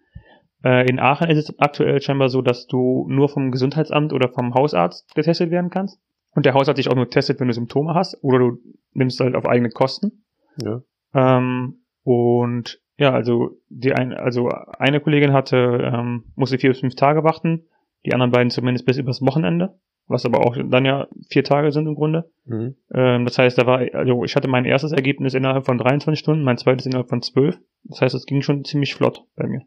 [0.65, 4.55] Äh, in Aachen ist es aktuell scheinbar so, dass du nur vom Gesundheitsamt oder vom
[4.55, 5.99] Hausarzt getestet werden kannst.
[6.35, 8.59] Und der Hausarzt dich auch nur testet, wenn du Symptome hast, oder du
[8.93, 10.25] nimmst halt auf eigene Kosten.
[10.63, 10.83] Ja.
[11.15, 15.57] Ähm, und ja, also die ein, also eine Kollegin hatte,
[15.93, 17.67] ähm, musste vier bis fünf Tage warten,
[18.05, 21.87] die anderen beiden zumindest bis übers Wochenende, was aber auch dann ja vier Tage sind
[21.87, 22.31] im Grunde.
[22.45, 22.77] Mhm.
[22.95, 26.45] Ähm, das heißt, da war, also ich hatte mein erstes Ergebnis innerhalb von 23 Stunden,
[26.45, 27.59] mein zweites innerhalb von 12.
[27.85, 29.63] Das heißt, es ging schon ziemlich flott bei mir.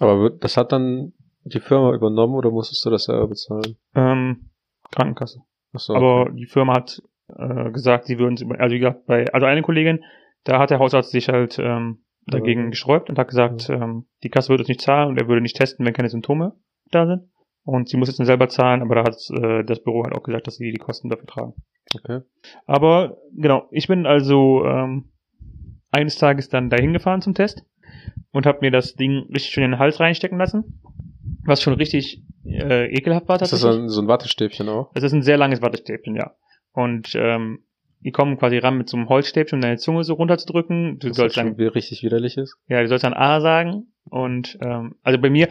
[0.00, 1.12] Aber wird- das hat dann
[1.44, 3.76] die Firma übernommen oder musstest du das selber bezahlen?
[3.94, 4.50] Ähm,
[4.90, 5.40] Krankenkasse.
[5.74, 5.94] Ach so.
[5.94, 7.02] Aber die Firma hat
[7.36, 10.04] äh, gesagt, sie würden es über, also wie gesagt, bei, also eine Kollegin,
[10.44, 12.70] da hat der Hausarzt sich halt ähm, dagegen Ja.
[12.70, 15.56] gesträubt und hat gesagt, ähm, die Kasse würde es nicht zahlen und er würde nicht
[15.56, 16.54] testen, wenn keine Symptome
[16.90, 17.28] da sind.
[17.64, 20.22] Und sie muss es dann selber zahlen, aber da hat äh, das Büro halt auch
[20.22, 21.54] gesagt, dass sie die Kosten dafür tragen.
[21.96, 22.20] okay.
[22.66, 25.12] Aber genau, ich bin also ähm,
[25.90, 27.64] eines Tages dann dahin gefahren zum Test
[28.32, 30.80] und habe mir das Ding richtig schön in den Hals reinstecken lassen,
[31.44, 34.90] was schon richtig äh, ekelhaft war Ist das so ein, so ein Wattestäbchen auch?
[34.94, 36.32] Es ist ein sehr langes Wattestäbchen, ja.
[36.72, 37.64] Und ähm,
[38.04, 40.98] die kommen quasi ran mit so einem Holzstäbchen, um deine Zunge so runterzudrücken.
[40.98, 42.56] Du Das sollst dann, richtig widerlich ist?
[42.68, 43.86] ja, du sollst dann A sagen.
[44.04, 45.48] Und ähm, also bei mir,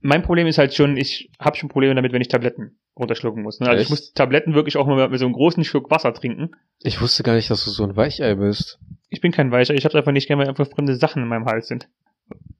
[0.00, 3.60] mein Problem ist halt schon, ich habe schon Probleme damit, wenn ich Tabletten runterschlucken muss.
[3.60, 3.66] Ne?
[3.66, 3.90] Also ich Echt?
[3.90, 6.50] muss Tabletten wirklich auch mal mit so einem großen Schluck Wasser trinken.
[6.82, 8.78] Ich wusste gar nicht, dass du so ein Weichei bist.
[9.10, 11.46] Ich bin kein Weicher, ich hab's einfach nicht gerne, weil einfach fremde Sachen in meinem
[11.46, 11.88] Hals sind.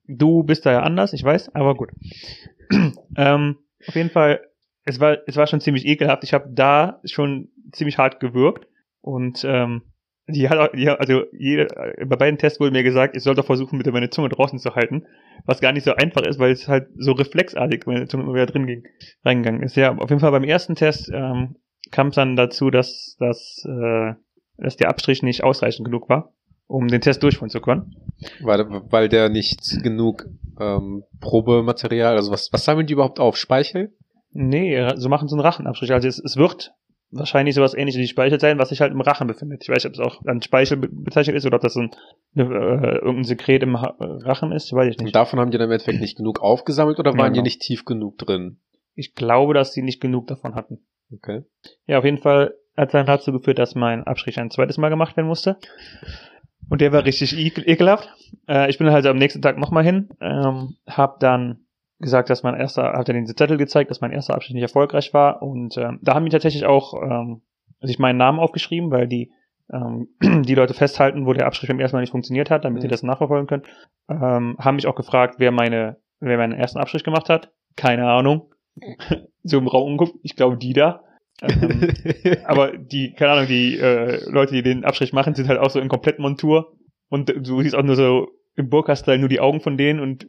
[0.07, 1.89] Du bist da ja anders, ich weiß, aber gut.
[3.15, 4.41] ähm, auf jeden Fall,
[4.83, 6.23] es war, es war schon ziemlich ekelhaft.
[6.23, 8.67] Ich habe da schon ziemlich hart gewirkt
[9.01, 9.83] und ähm,
[10.27, 11.67] die hat, auch- die, also jede,
[12.05, 14.75] bei beiden Tests wurde mir gesagt, ich soll doch versuchen, bitte meine Zunge draußen zu
[14.75, 15.05] halten,
[15.45, 18.45] was gar nicht so einfach ist, weil es halt so reflexartig meine Zunge immer wieder
[18.45, 18.83] drin ging,
[19.25, 19.75] reingegangen ist.
[19.75, 21.55] Ja, auf jeden Fall beim ersten Test ähm,
[21.91, 24.13] kam es dann dazu, dass, dass äh,
[24.57, 26.33] dass der Abstrich nicht ausreichend genug war,
[26.67, 27.95] um den Test durchführen zu können.
[28.41, 28.59] Weil,
[28.91, 30.27] weil der nicht genug
[30.59, 33.37] ähm, Probematerial, also was, was sammeln die überhaupt auf?
[33.37, 33.91] Speichel?
[34.33, 35.91] Nee, so machen sie einen Rachenabstrich.
[35.91, 36.73] Also es, es wird
[37.11, 39.63] wahrscheinlich sowas ähnliches wie Speichel sein, was sich halt im Rachen befindet.
[39.63, 41.91] Ich weiß nicht, ob es auch an Speichel be- bezeichnet ist oder ob das ein,
[42.35, 45.15] äh, irgendein Sekret im ha Rachen ist, weiß ich Und nicht.
[45.15, 47.43] davon haben die dann im Endeffekt nicht genug aufgesammelt oder Ja, waren die genau.
[47.45, 48.57] nicht tief genug drin?
[48.95, 50.79] Ich glaube, dass sie nicht genug davon hatten.
[51.13, 51.43] Okay.
[51.87, 54.89] Ja, auf jeden Fall hat es dann dazu geführt, dass mein Abstrich ein zweites Mal
[54.89, 55.57] gemacht werden musste.
[56.69, 58.09] Und der war richtig ekel ekelhaft.
[58.47, 61.65] Äh, ich bin halt am nächsten Tag nochmal hin, ähm, hab dann
[62.01, 65.13] gesagt, dass mein erster, hat er den Zettel gezeigt, dass mein erster Abstrich nicht erfolgreich
[65.13, 65.41] war.
[65.41, 67.41] Und ähm, da haben die tatsächlich auch ähm,
[67.81, 69.31] sich meinen Namen aufgeschrieben, weil die
[69.71, 70.09] ähm,
[70.43, 72.81] die Leute festhalten, wo der Abstrich beim ersten Mal nicht funktioniert hat, damit Mhm.
[72.81, 73.63] sie das nachverfolgen können.
[74.09, 77.51] Ähm, haben mich auch gefragt, wer meine, wer meinen ersten Abstrich gemacht hat.
[77.75, 78.53] Keine Ahnung.
[79.43, 80.15] so im Raum umguckt.
[80.23, 81.03] Ich glaube, die da.
[81.41, 81.93] Ähm,
[82.45, 85.79] aber die, keine Ahnung, die äh, Leute, die den Abstrich machen, sind halt auch so
[85.79, 86.73] in Komplettmontur.
[87.09, 90.27] Und du siehst auch nur so im Burka-Style nur die Augen von denen und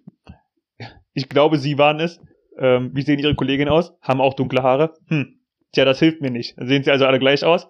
[1.15, 2.21] ich glaube, sie waren es.
[2.59, 3.95] Ähm, wie sehen ihre Kolleginnen aus?
[4.01, 4.95] Haben auch dunkle Haare.
[5.09, 5.39] Hm.
[5.73, 6.55] Tja, das hilft mir nicht.
[6.59, 7.69] Sehen sie also alle gleich aus.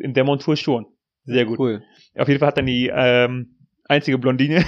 [0.00, 0.86] In der Montur schon.
[1.24, 1.58] Sehr gut.
[1.58, 1.82] Cool.
[2.16, 4.64] Auf jeden Fall hat dann die ähm, einzige Blondine,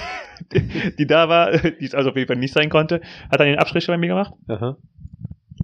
[0.53, 3.01] die, die da war, die es also auf jeden Fall nicht sein konnte,
[3.31, 4.35] hat dann den Abstrich bei mir gemacht.
[4.49, 4.77] Aha.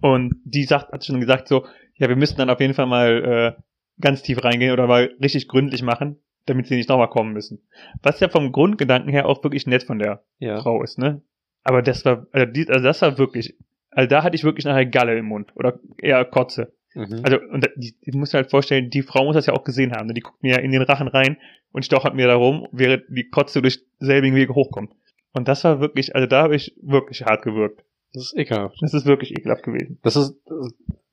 [0.00, 3.56] Und die sagt, hat schon gesagt so, ja, wir müssten dann auf jeden Fall mal
[3.56, 3.62] äh,
[4.00, 7.66] ganz tief reingehen oder mal richtig gründlich machen, damit sie nicht nochmal kommen müssen.
[8.02, 10.60] Was ja vom Grundgedanken her auch wirklich nett von der Ja.
[10.60, 11.22] Frau ist, ne?
[11.64, 13.55] Aber das war, also, die, also das war wirklich,
[13.90, 16.72] also da hatte ich wirklich nachher Galle im Mund oder eher Kotze.
[16.94, 17.22] Mhm.
[17.24, 20.07] Also, und die, die muss halt vorstellen, die Frau muss das ja auch gesehen haben.
[20.07, 20.14] Ne?
[20.14, 21.38] Die guckt mir ja in den Rachen rein
[21.72, 24.92] und stochert mir da rum, während die Kotze durch selbigen Wege hochkommt.
[25.33, 27.83] Und das war wirklich, also da habe ich wirklich hart gewirkt.
[28.12, 28.77] das ist ekelhaft.
[28.81, 29.98] Das ist wirklich ekelhaft gewesen.
[30.03, 30.37] Das ist,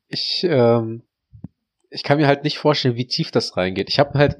[0.08, 1.02] ich, ähm,
[1.90, 3.88] ich kann mir halt nicht vorstellen, wie tief das reingeht.
[3.88, 4.38] Ich habe halt,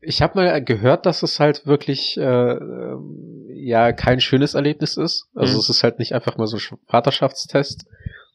[0.00, 5.26] ich habe mal gehört, dass es halt wirklich, äh, ähm, ja, kein schönes Erlebnis ist.
[5.34, 5.58] Also Mhm.
[5.60, 7.86] es ist halt nicht einfach mal so ein Vaterschaftstest,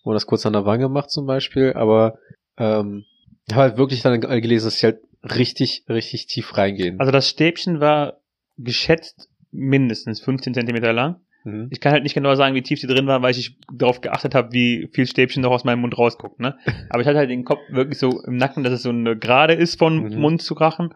[0.03, 2.17] wo man das kurz an der Wange macht zum Beispiel, aber
[2.57, 3.05] ähm,
[3.47, 6.99] ich habe halt wirklich dann gelesen, dass sie halt richtig, richtig tief reingehen.
[6.99, 8.17] Also das Stäbchen war
[8.57, 11.17] geschätzt mindestens 15 Zentimeter lang.
[11.43, 11.67] mhm.
[11.71, 14.35] Ich kann halt nicht genau sagen, wie tief sie drin war, weil ich darauf geachtet
[14.35, 16.39] habe, wie viel Stäbchen noch aus meinem Mund rausguckt.
[16.39, 16.57] Ne?
[16.89, 19.53] Aber ich hatte halt den Kopf wirklich so im Nacken, dass es so eine Gerade
[19.53, 20.19] ist von Mhm.
[20.19, 20.93] Mund zu Rachen.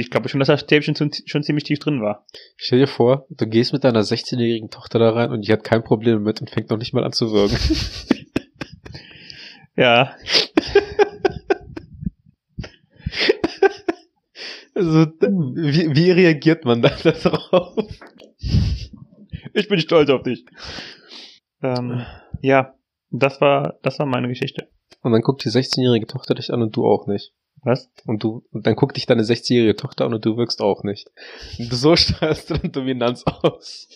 [0.00, 2.26] Ich glaube schon, dass das Stäbchen schon, schon ziemlich tief drin war.
[2.56, 5.84] Stell dir vor, du gehst mit deiner 16-jährigen Tochter da rein und die hat kein
[5.84, 7.56] Problem mit und fängt noch nicht mal an zu wirken.
[9.76, 10.14] Ja,
[14.74, 17.76] Also, wie, wie reagiert man da darauf?
[19.52, 20.44] ich bin stolz auf dich.
[21.62, 22.04] Ähm,
[22.42, 22.74] ja,
[23.10, 24.68] das war, das war meine Geschichte.
[25.02, 27.32] Und dann guckt die 16-jährige Tochter dich an und du auch nicht.
[27.64, 27.90] Was?
[28.06, 31.10] Und du, und dann guckt dich deine 16-jährige Tochter an und du wirkst auch nicht.
[31.58, 33.88] Und so strahlst du Dominanz aus.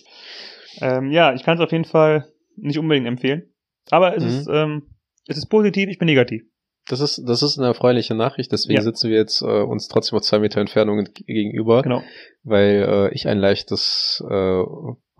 [0.80, 2.26] Ähm, ja, ich kann es auf jeden Fall
[2.56, 3.52] nicht unbedingt empfehlen.
[3.90, 4.28] Aber es Mhm.
[4.30, 4.82] ist, ähm,
[5.26, 6.42] es ist positiv, ich bin negativ.
[6.88, 8.82] Das ist, das ist eine erfreuliche Nachricht, deswegen Ja.
[8.82, 12.02] sitzen wir jetzt äh, uns trotzdem auf zwei Meter Entfernung ent- gegenüber, Genau.
[12.44, 14.62] weil äh, ich ein leichtes, äh,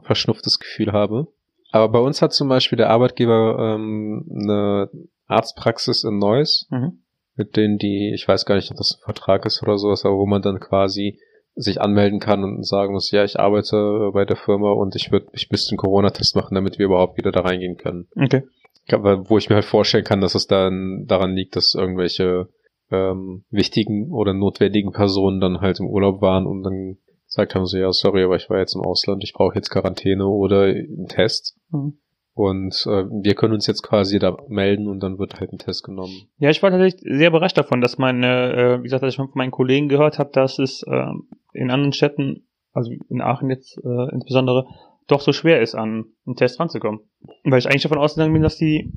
[0.03, 1.29] verschnupftes Gefühl habe.
[1.71, 4.89] Aber bei uns hat zum Beispiel der Arbeitgeber ähm, eine
[5.27, 7.03] Arztpraxis in Neuss, Mhm.
[7.39, 10.17] Mit denen die, ich weiß gar nicht, ob das ein Vertrag ist oder sowas, aber
[10.17, 11.19] wo man dann quasi
[11.55, 15.27] sich anmelden kann und sagen muss, ja, ich arbeite bei der Firma und ich würde,
[15.33, 18.07] ich müsste einen Corona-Test machen, damit wir überhaupt wieder da reingehen können.
[18.17, 18.45] Okay.
[18.91, 22.49] Aber wo ich mir halt vorstellen kann, dass es dann daran liegt, dass irgendwelche
[22.91, 26.97] ähm, wichtigen oder notwendigen Personen dann halt im Urlaub waren und dann
[27.27, 30.27] gesagt haben, so ja, sorry, aber ich war jetzt im Ausland, ich brauche jetzt Quarantäne
[30.27, 31.57] oder einen Test.
[31.71, 31.99] Mhm.
[32.39, 35.83] Und äh, wir können uns jetzt quasi da melden und dann wird halt ein Test
[35.83, 36.15] genommen.
[36.39, 39.29] Ja, ich war tatsächlich sehr überrascht davon, dass meine, äh, wie gesagt, dass ich von
[39.35, 44.13] meinen Kollegen gehört habe, dass es ähm, in anderen Städten, also in Aachen jetzt äh,
[44.13, 44.67] insbesondere,
[45.09, 47.01] doch so schwer ist, an einen Test ranzukommen.
[47.43, 48.93] Weil ich eigentlich davon ausgegangen bin, dass die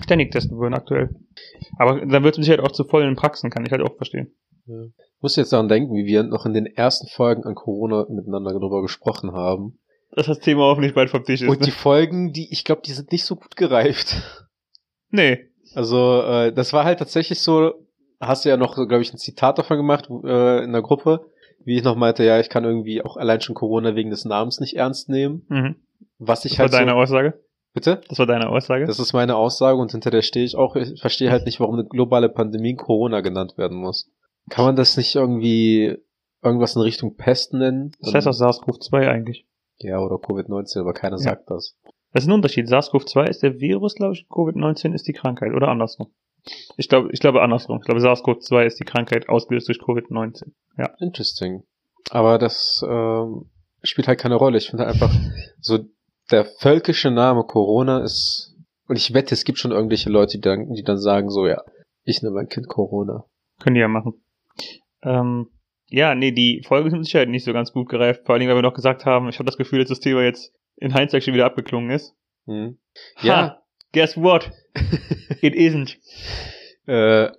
[0.00, 1.10] ständig testen würden aktuell.
[1.78, 4.34] Aber dann wird es mich halt auch zu vollen Praxen, kann ich halt auch verstehen.
[4.66, 8.50] Ich muss jetzt daran denken, wie wir noch in den ersten Folgen an Corona miteinander
[8.50, 9.78] darüber gesprochen haben.
[10.14, 11.48] Dass das Thema hoffentlich bald vom Tisch ist.
[11.48, 11.76] Und die Ne?
[11.76, 14.16] Folgen, die, ich glaube, die sind nicht so gut gereift.
[15.10, 15.46] Nee.
[15.74, 17.72] Also, äh, das war halt tatsächlich so,
[18.20, 21.26] hast du ja noch, glaube ich, ein Zitat davon gemacht äh, in der Gruppe,
[21.64, 24.60] wie ich noch meinte, ja, ich kann irgendwie auch allein schon Corona wegen des Namens
[24.60, 25.46] nicht ernst nehmen.
[25.48, 25.76] Mhm.
[26.18, 27.40] Was ich Das war halt deine so, Aussage?
[27.72, 28.00] bitte?
[28.08, 28.84] Das war deine Aussage?
[28.86, 30.76] Das ist meine Aussage und hinter der stehe ich auch.
[30.76, 34.10] Ich verstehe halt nicht, warum eine globale Pandemie Corona genannt werden muss.
[34.50, 35.96] Kann man das nicht irgendwie
[36.42, 37.92] irgendwas in Richtung Pest nennen?
[38.00, 39.46] das heißt auch SARS-CoV-2 eigentlich.
[39.78, 41.22] Ja, oder Covid-19, aber keiner Ja.
[41.22, 41.76] sagt das.
[42.12, 42.68] Das ist ein Unterschied.
[42.68, 44.26] SARS-CoV-2 ist der Virus, glaube ich.
[44.28, 45.52] Covid-19 ist die Krankheit.
[45.54, 46.12] Oder andersrum.
[46.76, 47.78] Ich glaube, ich glaube andersrum.
[47.80, 50.52] Ich glaube, SARS-CoV-2 ist die Krankheit ausgelöst durch Covid-19.
[50.98, 51.62] Interesting.
[52.10, 53.50] Aber das ähm,
[53.82, 54.58] spielt halt keine Rolle.
[54.58, 55.14] Ich finde halt einfach
[55.60, 55.78] so
[56.30, 58.54] der völkische Name Corona ist
[58.88, 61.62] und ich wette, es gibt schon irgendwelche Leute, die dann, die dann sagen so, ja,
[62.04, 63.24] ich nenne mein Kind Corona.
[63.60, 64.14] Können die ja machen.
[65.02, 65.48] Ähm,
[65.92, 68.22] ja, nee, die Folge ist mit Sicherheit nicht so ganz gut gereift.
[68.24, 70.22] Vor allen Dingen, weil wir noch gesagt haben, ich habe das Gefühl, dass das Thema
[70.22, 72.14] jetzt in Hindsight schon wieder abgeklungen ist.
[72.46, 72.78] Hm.
[73.18, 74.50] Ha, Ja, guess what?
[75.40, 75.96] It isn't.
[76.86, 77.30] äh,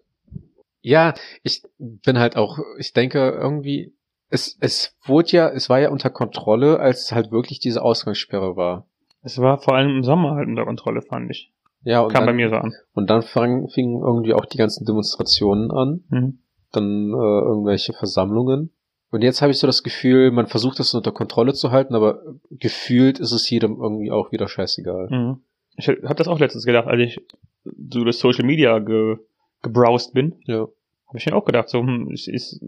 [0.82, 1.13] ja,
[1.44, 3.94] ich bin halt auch, ich denke irgendwie,
[4.30, 8.56] es, es wurde ja, es war ja unter Kontrolle, als es halt wirklich diese Ausgangssperre
[8.58, 8.88] war.
[9.22, 11.52] Es war vor allem im Sommer halt unter Kontrolle, fand ich.
[11.86, 12.74] Ja, und Kam bei dann, mir so an.
[12.94, 16.04] und dann fang, fingen irgendwie auch die ganzen Demonstrationen an.
[16.10, 16.39] Mhm.
[16.74, 18.72] Dann äh, irgendwelche Versammlungen.
[19.12, 22.24] Und jetzt habe ich so das Gefühl, man versucht das unter Kontrolle zu halten, aber
[22.50, 25.08] gefühlt ist es jedem irgendwie auch wieder scheißegal.
[25.10, 25.42] Mhm.
[25.78, 27.22] Ich habe das auch letztens gedacht, als ich
[27.64, 29.18] so durch Social Media ge,
[29.62, 30.68] gebrowst bin, Ja.
[31.08, 32.60] habe ich mir auch gedacht, so hm, es, es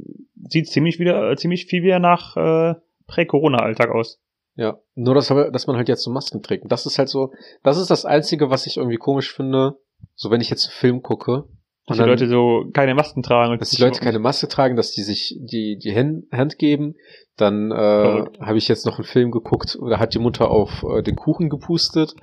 [0.50, 2.76] sieht ziemlich wieder ziemlich viel wieder nach äh,
[3.08, 4.20] Prä-Corona-Alltag aus.
[4.56, 4.80] Ja.
[4.96, 6.64] Nur, dass, dass man halt jetzt so Masken trägt.
[6.64, 9.78] Und Das ist halt so, das ist das Einzige, was ich irgendwie komisch finde.
[10.16, 11.46] So, wenn ich jetzt einen Film gucke,
[11.88, 13.52] Dass Und die Leute so keine Masken tragen.
[13.52, 16.96] und dass die Leute keine Maske tragen, dass die sich die, die Hand, geben.
[17.38, 21.04] Dann äh, habe ich jetzt noch einen Film geguckt, da hat die Mutter auf äh,
[21.04, 22.16] den Kuchen gepustet.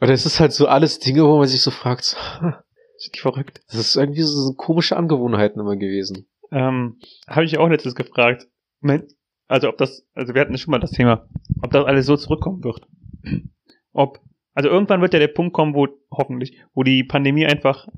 [0.00, 2.16] Und es ist halt so alles Dinge, wo man sich so fragt, so,
[2.96, 3.62] Ist die verrückt.
[3.68, 6.26] das ist irgendwie so, so komische Angewohnheiten immer gewesen.
[6.52, 8.46] Ähm, habe ich auch letztens gefragt.
[9.48, 11.26] Also ob das, also wir hatten schon mal das Thema,
[11.62, 12.86] ob das alles so zurückkommen wird.
[13.92, 14.20] Ob,
[14.54, 17.88] also irgendwann wird ja der Punkt kommen, wo, hoffentlich, wo die Pandemie einfach,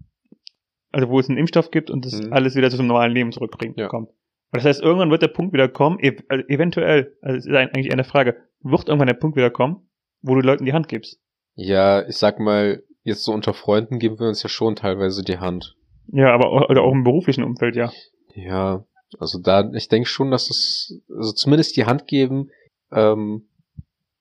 [0.92, 2.32] also wo es einen Impfstoff gibt und das Mhm.
[2.32, 3.88] alles wieder zum normalen Leben zurückbringt Ja.
[3.88, 4.08] kommt.
[4.08, 4.16] Und
[4.58, 7.92] das heißt, irgendwann wird der Punkt wieder kommen, ev also eventuell, also es ist eigentlich
[7.92, 9.88] eine Frage, wird irgendwann der Punkt wieder kommen,
[10.20, 11.20] wo du Leuten die Hand gibst.
[11.54, 15.38] Ja, ich sag mal, jetzt so unter Freunden geben wir uns ja schon teilweise die
[15.38, 15.74] Hand.
[16.08, 17.90] Ja, aber auch, oder auch im beruflichen Umfeld, ja.
[18.34, 18.84] Ja,
[19.18, 22.50] also da, ich denke schon, dass es, also zumindest die Hand geben,
[22.92, 23.48] ähm,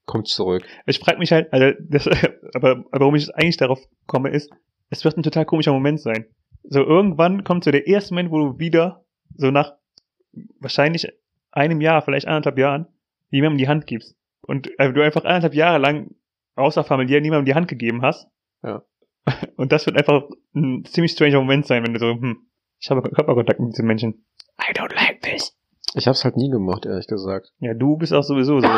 [0.06, 0.64] kommt zurück.
[0.86, 2.08] Ich frage mich halt, also das,
[2.54, 4.50] aber, aber warum ich jetzt eigentlich darauf komme, ist,
[4.90, 6.26] es wird ein total komischer Moment sein.
[6.64, 9.74] So irgendwann kommt so der erste Moment, wo du wieder so nach
[10.60, 11.08] wahrscheinlich
[11.52, 12.88] einem Jahr, vielleicht anderthalb Jahren,
[13.30, 14.16] jemandem die Hand gibst.
[14.42, 16.16] Und äh, du einfach anderthalb Jahre lang
[16.56, 18.28] außer familiär niemandem die Hand gegeben hast.
[18.64, 18.84] Ja.
[19.56, 20.24] Und das wird einfach
[20.56, 22.48] ein ziemlich stranger Moment sein, wenn du so, hm,
[22.80, 24.26] ich habe Körperkontakt mit diesen Menschen.
[24.60, 25.56] I don't like this.
[25.94, 27.52] Ich habe es halt nie gemacht, ehrlich gesagt.
[27.60, 28.68] Ja, du bist auch sowieso so.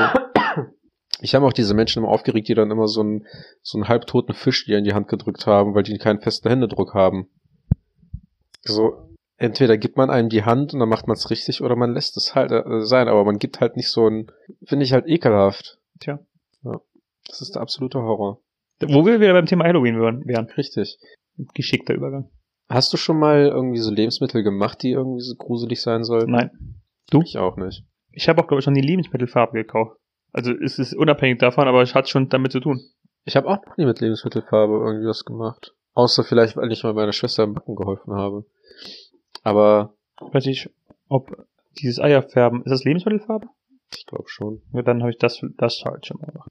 [1.22, 3.26] Ich habe auch diese Menschen immer aufgeregt, die dann immer so einen,
[3.62, 6.94] so einen halbtoten Fisch dir in die Hand gedrückt haben, weil die keinen festen Händedruck
[6.94, 7.30] haben.
[8.64, 11.94] So, entweder gibt man einem die Hand und dann macht man es richtig oder man
[11.94, 14.32] lässt es halt äh, sein, aber man gibt halt nicht so ein,
[14.64, 15.80] finde ich halt ekelhaft.
[16.00, 16.20] Tja.
[16.64, 16.80] Ja.
[17.28, 18.42] Das ist der absolute Horror.
[18.82, 20.50] Wo wir wieder beim Thema Halloween wären.
[20.58, 20.98] Richtig.
[21.54, 22.30] Geschickter Übergang.
[22.70, 26.32] Hast du schon mal irgendwie so Lebensmittel gemacht, die irgendwie so gruselig sein sollten?
[26.32, 26.52] Nein.
[27.24, 27.84] Ich auch nicht.
[28.12, 29.98] Ich habe auch, glaube ich, schon die Lebensmittelfarbe gekauft.
[30.32, 32.82] Also es ist unabhängig davon, aber es hat schon damit zu tun.
[33.26, 35.76] Ich habe auch noch nie mit Lebensmittelfarbe irgendwie was gemacht.
[35.94, 38.46] Außer vielleicht, weil ich mal meiner Schwester im Backen geholfen habe.
[39.44, 39.94] Aber
[40.32, 40.70] Weiß ich,
[41.10, 41.36] ob
[41.80, 43.48] dieses Eierfärben, ist das Lebensmittelfarbe?
[43.96, 44.62] ich glaube schon.
[44.74, 46.50] Ja, dann habe ich das, das halt schon mal gemacht.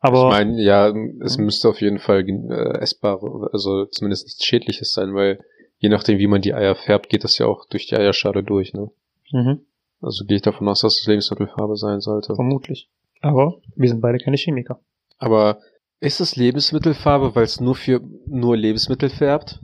[0.00, 0.88] Aber ich meine, ja,
[1.20, 1.44] es Mhm.
[1.46, 5.40] müsste auf jeden Fall äh, essbare, also zumindest nichts Schädliches sein, weil
[5.78, 8.72] je nachdem, wie man die Eier färbt, geht das ja auch durch die Eierschale durch,
[8.72, 8.90] ne?
[9.32, 9.60] mhm,
[10.00, 12.34] Also gehe ich davon aus, dass es Lebensmittelfarbe sein sollte.
[12.34, 12.88] vermutlich.
[13.20, 14.80] Aber wir sind beide keine Chemiker.
[15.18, 15.58] Aber
[16.00, 19.60] ist es Lebensmittelfarbe, weil es nur für nur Lebensmittel färbt?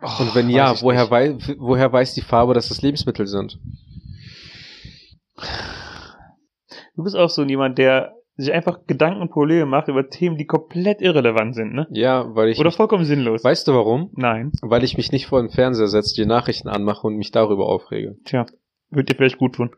[0.00, 3.58] Und wenn ja, weiß woher, wei woher weiß die Farbe, dass es Lebensmittel sind?
[6.94, 10.46] Du bist auch so jemand, der sich einfach Gedanken und Probleme macht über Themen, die
[10.46, 11.88] komplett irrelevant sind, ne?
[11.90, 12.58] Ja, weil ich.
[12.58, 13.42] Oder vollkommen sinnlos.
[13.42, 14.10] weißt du warum?
[14.14, 14.52] Nein.
[14.62, 18.16] Weil ich mich nicht vor den Fernseher setze, die Nachrichten anmache und mich darüber aufrege.
[18.24, 18.46] Tja,
[18.90, 19.70] wird dir vielleicht gut tun.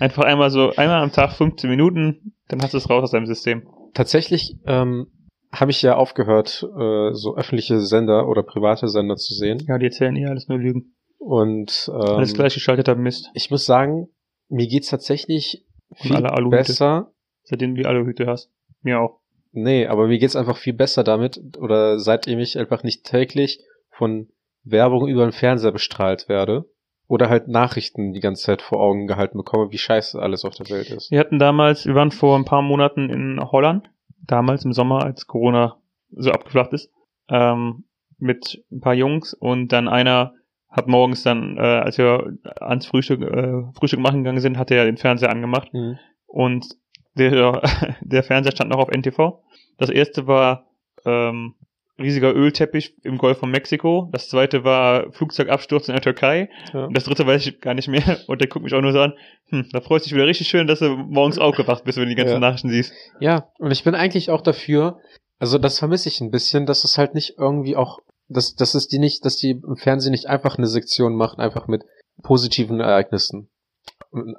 [0.00, 3.26] Einfach einmal so, einmal am Tag 15 Minuten, dann hast du es raus aus deinem
[3.26, 3.68] System.
[3.94, 5.06] Tatsächlich ähm,
[5.52, 9.62] habe ich ja aufgehört, äh, so öffentliche Sender oder private Sender zu sehen.
[9.68, 10.94] Ja, die erzählen eh alles nur Lügen.
[11.18, 13.30] Und ähm, Alles gleichgeschalteter Mist.
[13.34, 14.08] ich muss sagen,
[14.48, 17.12] mir geht's tatsächlich viel besser.
[17.44, 18.50] Seitdem du die Aluhüte hast.
[18.82, 19.20] Mir auch.
[19.52, 23.60] Nee, aber mir geht's einfach viel besser damit, oder seitdem ich einfach nicht täglich
[23.90, 24.28] von
[24.64, 26.64] Werbung über den Fernseher bestrahlt werde.
[27.08, 30.70] Oder halt Nachrichten die ganze Zeit vor Augen gehalten bekomme, wie scheiße alles auf der
[30.70, 31.10] Welt ist.
[31.10, 33.90] Wir hatten damals, wir waren vor ein paar Monaten in Holland,
[34.22, 35.76] damals im Sommer, als Corona
[36.10, 36.90] so abgeflacht ist,
[37.28, 37.84] ähm,
[38.18, 40.34] mit ein paar Jungs und dann einer
[40.68, 44.84] hat morgens dann, äh, als wir ans Frühstück, äh, Frühstück machen gegangen sind, hat er
[44.86, 45.98] den Fernseher angemacht Mhm.
[46.26, 46.66] und
[47.14, 47.60] der,
[48.00, 49.42] der Fernseher stand noch auf NTV.
[49.76, 50.66] Das erste war
[51.04, 51.54] ähm,
[52.02, 54.08] riesiger Ölteppich im Golf von Mexiko.
[54.12, 56.50] Das zweite war Flugzeugabsturz in der Türkei.
[56.72, 56.84] Ja.
[56.86, 58.18] Und das dritte weiß ich gar nicht mehr.
[58.26, 59.14] Und der guckt mich auch nur so an.
[59.48, 62.10] Hm, da freust du dich wieder richtig schön, dass du morgens aufgewacht bist, wenn du
[62.10, 62.38] die ganzen Ja.
[62.40, 62.92] Nachrichten siehst.
[63.20, 64.98] Ja, und ich bin eigentlich auch dafür,
[65.38, 68.88] also das vermisse ich ein bisschen, dass es halt nicht irgendwie auch, dass, dass es
[68.88, 71.82] die nicht, dass die im Fernsehen nicht einfach eine Sektion macht, einfach mit
[72.22, 73.48] positiven Ereignissen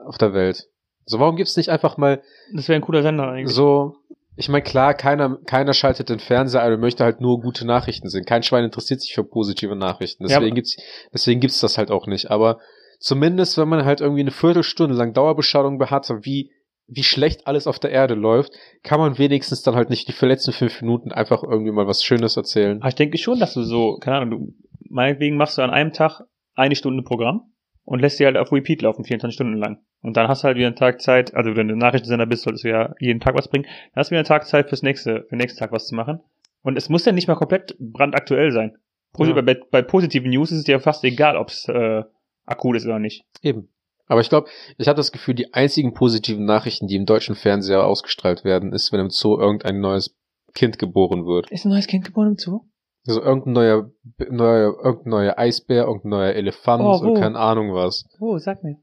[0.05, 0.67] auf der Welt.
[1.05, 2.21] So, warum gibt's nicht einfach mal
[2.53, 3.53] Das wäre ein cooler Sender eigentlich.
[3.53, 3.95] so,
[4.35, 8.09] ich meine, klar, keiner, keiner schaltet den Fernseher ein und möchte halt nur gute Nachrichten
[8.09, 8.25] sehen.
[8.25, 10.23] Kein Schwein interessiert sich für positive Nachrichten.
[10.23, 10.77] Ja, Deswegen aber- gibt's,
[11.13, 12.31] deswegen gibt's das halt auch nicht.
[12.31, 12.59] Aber
[12.99, 16.51] zumindest, wenn man halt irgendwie eine Viertelstunde lang Dauerbeschallung hat, wie,
[16.87, 20.51] wie schlecht alles auf der Erde läuft, kann man wenigstens dann halt nicht die letzten
[20.51, 22.79] fünf Minuten einfach irgendwie mal was Schönes erzählen.
[22.81, 24.53] Aber ich denke schon, dass du so, keine Ahnung, du,
[24.89, 26.21] meinetwegen machst du an einem Tag
[26.55, 27.52] eine Stunde Programm
[27.85, 29.79] und lässt die halt auf Repeat laufen, 24 Stunden lang.
[30.01, 32.63] Und dann hast du halt wieder einen Tag Zeit, also wenn du Nachrichtensender bist, solltest
[32.63, 33.65] du ja jeden Tag was bringen.
[33.65, 35.95] Dann hast du wieder einen Tag Zeit fürs nächste, für den nächsten Tag was zu
[35.95, 36.19] machen.
[36.61, 38.77] Und es muss ja nicht mal komplett brandaktuell sein.
[39.17, 39.41] Ja.
[39.41, 42.03] Bei, bei positiven News ist es dir fast egal, ob es äh,
[42.45, 43.25] akut ist oder nicht.
[43.41, 43.69] Eben.
[44.07, 47.85] Aber ich glaube, ich habe das Gefühl, die einzigen positiven Nachrichten, die im deutschen Fernseher
[47.85, 50.15] ausgestrahlt werden, ist, wenn im Zoo irgendein neues
[50.53, 51.49] Kind geboren wird.
[51.51, 52.61] Ist ein neues Kind geboren im Zoo?
[53.07, 53.91] Also irgendein neuer,
[54.29, 58.05] neuer, irgendein neuer Eisbär, irgendein neuer Elefant Oh, oder keine Ahnung was.
[58.19, 58.77] Oh, sag mir.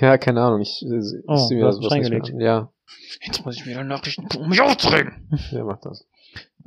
[0.00, 0.60] Ja, keine Ahnung.
[0.60, 2.44] Ich, ich, ich Oh, sehe mir das was nicht mehr.
[2.46, 2.72] Ja,
[3.24, 5.28] Jetzt muss ich wieder Nachrichten gucken, um mich aufzuregen.
[5.50, 6.06] wer macht das?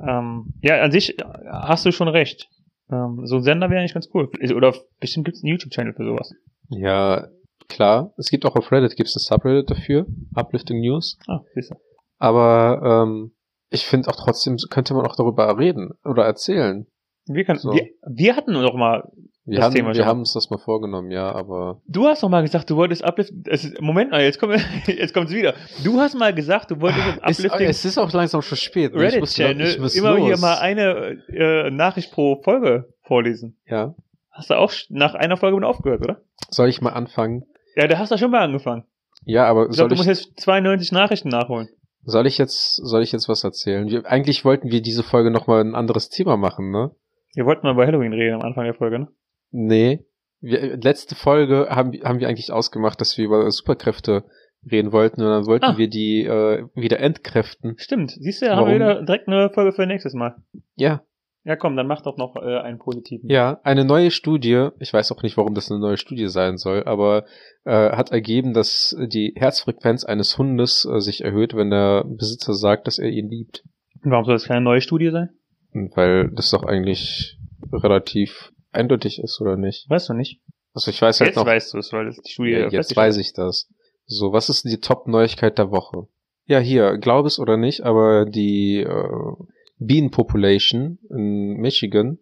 [0.00, 2.48] Ähm, ja, an sich äh, hast du schon recht.
[2.90, 4.28] Ähm, so ein Sender wäre eigentlich ganz cool.
[4.54, 6.32] Oder bestimmt gibt's einen YouTube-Channel für sowas.
[6.68, 7.28] Ja,
[7.68, 8.12] klar.
[8.16, 11.18] Es gibt auch auf Reddit gibt's ein Subreddit dafür, Uplifting News.
[11.26, 11.76] Ah, siehst du.
[12.18, 13.32] Aber ähm,
[13.70, 16.86] ich finde auch trotzdem könnte man auch darüber reden oder erzählen.
[17.26, 17.72] Wir, können, So.
[17.72, 19.04] wir, wir hatten doch mal,
[19.44, 22.22] Wir Das haben, Thema schon wir haben uns das mal vorgenommen, ja, aber du hast
[22.22, 24.56] doch mal gesagt, du wolltest Uplift, es ist, Moment mal, jetzt kommt,
[24.86, 25.54] jetzt kommt's wieder.
[25.84, 28.94] Du hast mal gesagt, du wolltest es, Uplifting es ist auch langsam schon spät.
[28.94, 29.06] ne?
[29.08, 30.26] Ich muss- Reddit-Channel ich muss immer los.
[30.26, 33.56] hier mal eine äh, Nachricht pro Folge vorlesen.
[33.66, 33.94] Ja.
[34.30, 36.22] Hast du auch nach einer Folge mit aufgehört, oder?
[36.50, 37.44] Soll ich mal anfangen?
[37.76, 38.84] Ja, da hast du schon mal angefangen.
[39.24, 41.68] Ja, aber Ich soll glaube, du ich, musst jetzt 92 Nachrichten nachholen.
[42.04, 43.88] soll ich jetzt, soll ich jetzt was erzählen?
[43.88, 46.90] Wir, eigentlich wollten wir diese Folge nochmal ein anderes Thema machen, ne?
[47.34, 49.08] Wir wollten mal über Halloween reden am Anfang der Folge, ne?
[49.50, 50.04] Nee.
[50.40, 54.24] Wir, letzte Folge haben, haben wir eigentlich ausgemacht, dass wir über Superkräfte
[54.70, 55.78] reden wollten und dann wollten Ah.
[55.78, 57.74] wir die äh, wieder entkräften.
[57.78, 58.10] Stimmt.
[58.12, 58.96] Siehst du, da haben wir Warum?
[58.96, 60.36] wieder direkt eine Folge für nächstes Mal.
[60.76, 61.02] Ja.
[61.44, 63.28] Ja, komm, dann mach doch noch äh, einen positiven.
[63.28, 66.84] Ja, eine neue Studie, ich weiß auch nicht, warum das eine neue Studie sein soll,
[66.84, 67.24] aber
[67.64, 72.86] äh, hat ergeben, dass die Herzfrequenz eines Hundes äh, sich erhöht, wenn der Besitzer sagt,
[72.86, 73.64] dass er ihn liebt.
[74.04, 75.30] Warum soll das keine neue Studie sein?
[75.72, 77.38] Weil das doch eigentlich
[77.72, 79.88] relativ eindeutig ist, oder nicht?
[79.88, 80.40] Weißt du nicht.
[80.74, 81.46] Also ich weiß halt Jetzt noch.
[81.46, 83.68] weißt du es, weil das die Studie Ja, jetzt weiß ich das.
[84.06, 86.08] So, was ist die Top-Neuigkeit der Woche?
[86.46, 89.32] Ja, hier, glaub es oder nicht, aber die äh,
[89.78, 92.18] Bienenpopulation in Michigan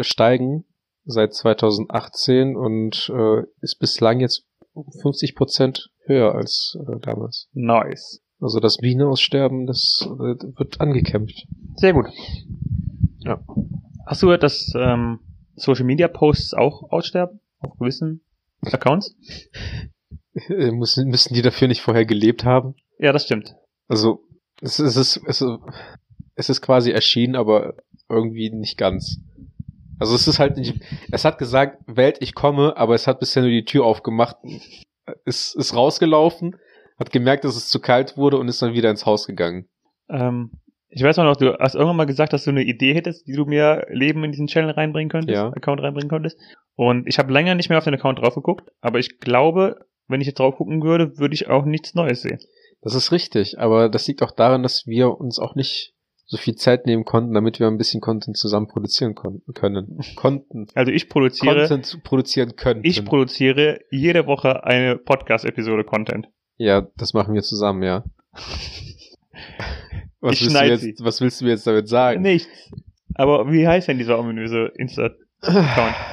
[0.00, 0.64] steigen
[1.04, 7.48] seit 2018 und äh, ist bislang jetzt um 50 Prozent höher als äh, damals.
[7.52, 8.22] Nice.
[8.42, 11.46] Also das Bienenaussterben, das äh, wird angekämpft.
[11.76, 12.06] Sehr gut.
[13.20, 13.40] Ja.
[14.04, 15.20] Hast du gehört, dass ähm,
[15.54, 17.40] Social Media Posts auch aussterben?
[17.60, 18.20] Auf gewissen
[18.62, 19.14] Accounts?
[20.48, 22.74] Äh, müssen, müssen die dafür nicht vorher gelebt haben?
[22.98, 23.54] Ja, das stimmt.
[23.86, 24.24] Also,
[24.60, 25.58] es ist, es ist, es ist,
[26.34, 27.74] es ist quasi erschienen, aber
[28.08, 29.18] irgendwie nicht ganz.
[30.00, 30.80] Also es ist halt nicht,
[31.12, 34.36] es hat gesagt, Welt, ich komme, aber es hat bisher nur die Tür aufgemacht,
[35.24, 36.56] ist, ist rausgelaufen,
[37.02, 39.68] hat gemerkt, dass es zu kalt wurde und ist dann wieder ins Haus gegangen.
[40.08, 40.52] Ähm,
[40.88, 43.44] ich weiß noch, du hast irgendwann mal gesagt, dass du eine Idee hättest, die du
[43.44, 45.48] mir Leben in diesen Channel reinbringen könntest, Ja.
[45.48, 46.38] Account reinbringen könntest.
[46.74, 50.20] Und ich habe länger nicht mehr auf den Account drauf geguckt, aber ich glaube, wenn
[50.20, 52.38] ich jetzt drauf gucken würde, würde ich auch nichts Neues sehen.
[52.82, 55.94] Das ist richtig, aber das liegt auch daran, dass wir uns auch nicht
[56.26, 59.98] so viel Zeit nehmen konnten, damit wir ein bisschen Content zusammen produzieren konnten, können.
[60.16, 60.66] Konnten.
[60.74, 62.80] Also ich produziere, Content produzieren können.
[62.84, 66.28] ich produziere jede Woche eine Podcast-Episode Content.
[66.62, 68.04] Ja, das machen wir zusammen, ja.
[70.20, 72.22] Was, Ich willst du, jetzt, was willst du mir jetzt damit sagen?
[72.22, 72.70] Nichts.
[73.14, 75.94] Aber wie heißt denn dieser ominöse Insta-Account?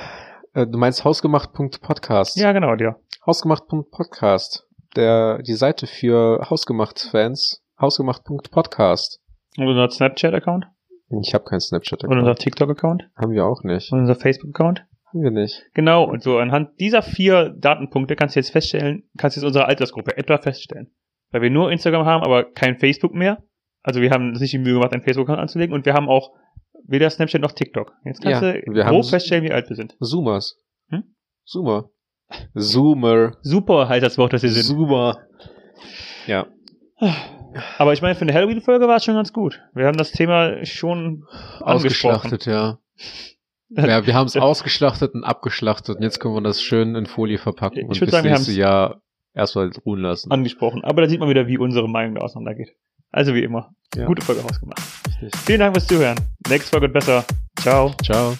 [0.55, 2.35] Äh, Du meinst hausgemacht.podcast.
[2.37, 2.99] ja, genau, der.
[3.23, 4.65] Hausgemacht.podcast.
[4.95, 7.61] Der, die Seite für Hausgemacht-Fans.
[7.79, 9.21] Hausgemacht.podcast.
[9.57, 10.65] Und unser Snapchat-Account?
[11.21, 12.03] Ich habe keinen Snapchat.
[12.03, 13.03] Und unser TikTok-Account?
[13.15, 13.91] Haben wir auch nicht.
[13.91, 14.87] Und unser Facebook-Account?
[15.11, 15.63] Haben wir nicht.
[15.73, 19.65] Genau, und so anhand dieser vier Datenpunkte kannst du jetzt feststellen, kannst du jetzt unsere
[19.65, 20.91] Altersgruppe etwa feststellen.
[21.31, 23.43] Weil wir nur Instagram haben, aber kein Facebook mehr.
[23.81, 26.31] Also wir haben uns nicht die Mühe gemacht, einen Facebook-Account anzulegen und wir haben auch
[26.85, 27.93] weder Snapchat noch TikTok.
[28.03, 29.95] Jetzt kannst Ja, du grob feststellen, wie alt wir sind.
[29.99, 30.57] Zoomers.
[30.89, 31.03] Hm?
[31.45, 31.89] Zoomer.
[32.55, 33.37] Zoomer.
[33.41, 34.63] Super halt das Wort, das wir sind.
[34.63, 35.17] Zoomer.
[36.27, 36.47] Ja.
[37.77, 39.61] Aber ich meine, für eine Halloween-Folge war es schon ganz gut.
[39.73, 41.25] Wir haben das Thema schon
[41.61, 42.15] angesprochen.
[42.15, 42.79] Ausgeschlachtet, ja.
[43.69, 47.37] Ja, wir haben es ausgeschlachtet und abgeschlachtet und jetzt können wir das schön in Folie
[47.37, 49.01] verpacken Ich und bis sagen, wir nächstes Jahr
[49.33, 50.31] erstmal ruhen lassen.
[50.31, 50.83] angesprochen.
[50.83, 52.75] Aber da sieht man wieder, wie unsere Meinung da auseinandergeht.
[53.11, 53.73] Also wie immer.
[53.95, 54.05] Ja.
[54.05, 54.81] Gute Folge rausgemacht.
[55.45, 56.19] Vielen Dank fürs Zuhören.
[56.47, 57.25] Nächste Folge wird besser.
[57.59, 57.93] Ciao.
[58.03, 58.35] Ciao.